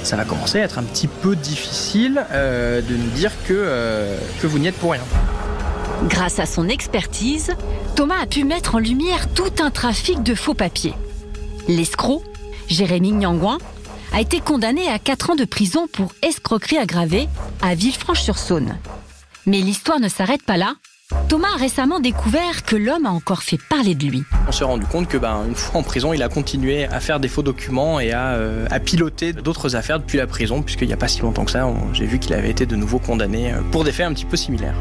ça 0.03 0.17
va 0.17 0.25
commencer 0.25 0.61
à 0.61 0.65
être 0.65 0.79
un 0.79 0.83
petit 0.83 1.09
peu 1.09 1.37
difficile 1.37 2.25
euh, 2.31 2.81
de 2.81 2.95
nous 2.95 3.11
dire 3.11 3.33
que, 3.47 3.53
euh, 3.55 4.19
que 4.41 4.47
vous 4.47 4.59
n'y 4.59 4.67
êtes 4.69 4.77
pour 4.77 4.93
rien. 4.93 5.03
Grâce 6.09 6.39
à 6.39 6.47
son 6.47 6.69
expertise, 6.69 7.53
Thomas 7.95 8.21
a 8.21 8.27
pu 8.27 8.45
mettre 8.45 8.75
en 8.75 8.79
lumière 8.79 9.33
tout 9.33 9.53
un 9.61 9.71
trafic 9.71 10.23
de 10.23 10.35
faux 10.35 10.55
papiers. 10.55 10.95
L'escroc, 11.69 12.23
Jérémy 12.69 13.13
Nyangouin, 13.13 13.59
a 14.13 14.21
été 14.21 14.41
condamné 14.41 14.89
à 14.89 14.99
4 14.99 15.31
ans 15.31 15.37
de 15.37 15.45
prison 15.45 15.87
pour 15.91 16.13
escroquerie 16.23 16.79
aggravée 16.79 17.29
à 17.63 17.75
Villefranche-sur-Saône. 17.75 18.77
Mais 19.47 19.59
l'histoire 19.59 20.01
ne 20.01 20.09
s'arrête 20.09 20.43
pas 20.43 20.57
là. 20.57 20.75
Thomas 21.29 21.49
a 21.55 21.59
récemment 21.59 22.01
découvert 22.01 22.65
que 22.65 22.77
l'homme 22.77 23.07
a 23.07 23.11
encore 23.11 23.43
fait 23.43 23.59
parler 23.59 23.95
de 23.95 24.07
lui. 24.07 24.25
On 24.49 24.53
s'est 24.53 24.65
rendu 24.65 24.87
compte 24.87 25.09
que, 25.09 25.17
ben, 25.17 25.45
une 25.49 25.55
fois 25.55 25.81
en 25.81 25.83
prison, 25.83 26.13
il 26.13 26.23
a 26.23 26.29
continué 26.29 26.85
à 26.85 27.01
faire 27.01 27.21
des 27.21 27.29
faux 27.29 27.43
documents 27.43 28.01
et 28.01 28.13
à, 28.13 28.33
euh, 28.33 28.67
à 28.71 28.81
piloter 28.81 29.33
d'autres 29.33 29.77
affaires 29.77 30.01
depuis 30.01 30.19
la 30.19 30.27
prison, 30.27 30.63
puisqu'il 30.63 30.89
n'y 30.89 30.95
a 30.95 30.97
pas 30.99 31.09
si 31.09 31.21
longtemps 31.23 31.45
que 31.45 31.51
ça, 31.51 31.69
j'ai 31.93 32.07
vu 32.07 32.19
qu'il 32.19 32.35
avait 32.35 32.51
été 32.51 32.67
de 32.67 32.77
nouveau 32.77 32.99
condamné 32.99 33.53
euh, 33.53 33.61
pour 33.71 33.85
des 33.85 33.93
faits 33.93 34.07
un 34.07 34.13
petit 34.13 34.25
peu 34.25 34.37
similaires. 34.37 34.75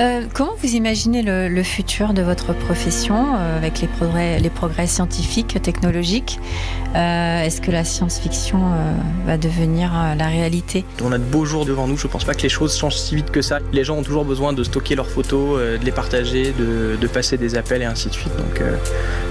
Euh, 0.00 0.22
comment 0.32 0.52
vous 0.62 0.74
imaginez 0.74 1.20
le, 1.22 1.48
le 1.48 1.62
futur 1.62 2.14
de 2.14 2.22
votre 2.22 2.54
profession 2.54 3.36
euh, 3.36 3.58
avec 3.58 3.82
les 3.82 3.86
progrès, 3.86 4.38
les 4.40 4.48
progrès 4.48 4.86
scientifiques, 4.86 5.60
technologiques 5.62 6.38
Euh, 6.96 7.44
Est-ce 7.44 7.60
que 7.60 7.70
la 7.70 7.84
science-fiction 7.84 8.58
va 9.26 9.36
devenir 9.36 9.92
la 10.18 10.26
réalité? 10.26 10.84
On 11.04 11.12
a 11.12 11.18
de 11.18 11.22
beaux 11.22 11.44
jours 11.44 11.64
devant 11.64 11.86
nous, 11.86 11.96
je 11.96 12.08
pense 12.08 12.24
pas 12.24 12.34
que 12.34 12.42
les 12.42 12.48
choses 12.48 12.76
changent 12.76 12.96
si 12.96 13.14
vite 13.14 13.30
que 13.30 13.42
ça. 13.42 13.58
Les 13.72 13.84
gens 13.84 13.96
ont 13.98 14.02
toujours 14.02 14.24
besoin 14.24 14.52
de 14.52 14.64
stocker 14.64 14.96
leurs 14.96 15.06
photos, 15.08 15.60
de 15.60 15.84
les 15.84 15.92
partager, 15.92 16.52
de, 16.58 16.96
de 17.00 17.06
passer 17.06 17.36
des 17.36 17.54
appels 17.54 17.82
et 17.82 17.84
ainsi 17.84 18.08
de 18.08 18.14
suite. 18.14 18.34
Donc 18.36 18.60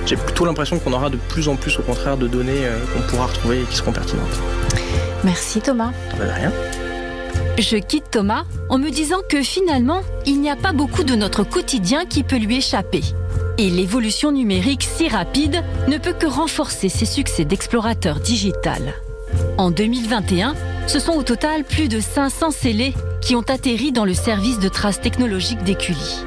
j'ai 0.05 0.15
plutôt 0.15 0.45
l'impression 0.45 0.79
qu'on 0.79 0.93
aura 0.93 1.09
de 1.09 1.17
plus 1.17 1.49
en 1.49 1.55
plus 1.57 1.77
au 1.79 1.81
contraire 1.81 2.15
de 2.15 2.27
données 2.27 2.63
qu'on 2.93 3.01
pourra 3.09 3.25
retrouver 3.25 3.59
et 3.61 3.63
qui 3.63 3.75
seront 3.75 3.91
pertinentes. 3.91 4.39
Merci 5.25 5.59
Thomas. 5.59 5.91
Ça 6.11 6.17
va 6.17 6.25
de 6.27 6.31
rien. 6.31 6.51
Je 7.59 7.75
quitte 7.75 8.09
Thomas 8.09 8.45
en 8.69 8.77
me 8.77 8.89
disant 8.89 9.19
que 9.27 9.43
finalement, 9.43 10.01
il 10.25 10.39
n'y 10.39 10.49
a 10.49 10.55
pas 10.55 10.71
beaucoup 10.71 11.03
de 11.03 11.13
notre 11.13 11.43
quotidien 11.43 12.05
qui 12.05 12.23
peut 12.23 12.37
lui 12.37 12.55
échapper. 12.55 13.01
Et 13.57 13.69
l'évolution 13.69 14.31
numérique 14.31 14.83
si 14.89 15.09
rapide 15.09 15.61
ne 15.89 15.97
peut 15.97 16.13
que 16.13 16.25
renforcer 16.25 16.87
ses 16.87 17.05
succès 17.05 17.43
d'explorateur 17.43 18.21
digital. 18.21 18.93
En 19.57 19.71
2021, 19.71 20.55
ce 20.87 20.99
sont 20.99 21.11
au 21.11 21.23
total 21.23 21.65
plus 21.65 21.89
de 21.89 21.99
500 21.99 22.51
scellés 22.51 22.93
qui 23.19 23.35
ont 23.35 23.41
atterri 23.41 23.91
dans 23.91 24.05
le 24.05 24.13
service 24.13 24.59
de 24.59 24.69
traces 24.69 25.01
technologiques 25.01 25.63
d'Écully. 25.63 26.23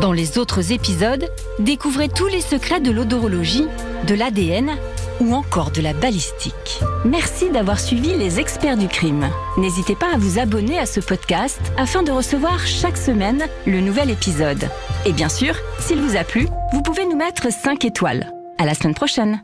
Dans 0.00 0.12
les 0.12 0.36
autres 0.36 0.72
épisodes, 0.72 1.30
découvrez 1.60 2.08
tous 2.08 2.26
les 2.26 2.40
secrets 2.40 2.80
de 2.80 2.90
l'odorologie, 2.90 3.68
de 4.08 4.16
l'ADN 4.16 4.72
ou 5.20 5.34
encore 5.34 5.70
de 5.70 5.80
la 5.80 5.92
balistique. 5.92 6.80
Merci 7.04 7.50
d'avoir 7.50 7.80
suivi 7.80 8.16
les 8.16 8.38
experts 8.40 8.76
du 8.76 8.88
crime. 8.88 9.28
N'hésitez 9.56 9.96
pas 9.96 10.14
à 10.14 10.18
vous 10.18 10.38
abonner 10.38 10.78
à 10.78 10.86
ce 10.86 11.00
podcast 11.00 11.60
afin 11.76 12.02
de 12.02 12.12
recevoir 12.12 12.66
chaque 12.66 12.96
semaine 12.96 13.46
le 13.66 13.80
nouvel 13.80 14.10
épisode. 14.10 14.68
Et 15.04 15.12
bien 15.12 15.28
sûr, 15.28 15.54
s'il 15.78 16.00
vous 16.00 16.16
a 16.16 16.24
plu, 16.24 16.48
vous 16.72 16.82
pouvez 16.82 17.06
nous 17.06 17.16
mettre 17.16 17.52
5 17.52 17.84
étoiles. 17.84 18.32
À 18.58 18.64
la 18.64 18.74
semaine 18.74 18.94
prochaine. 18.94 19.42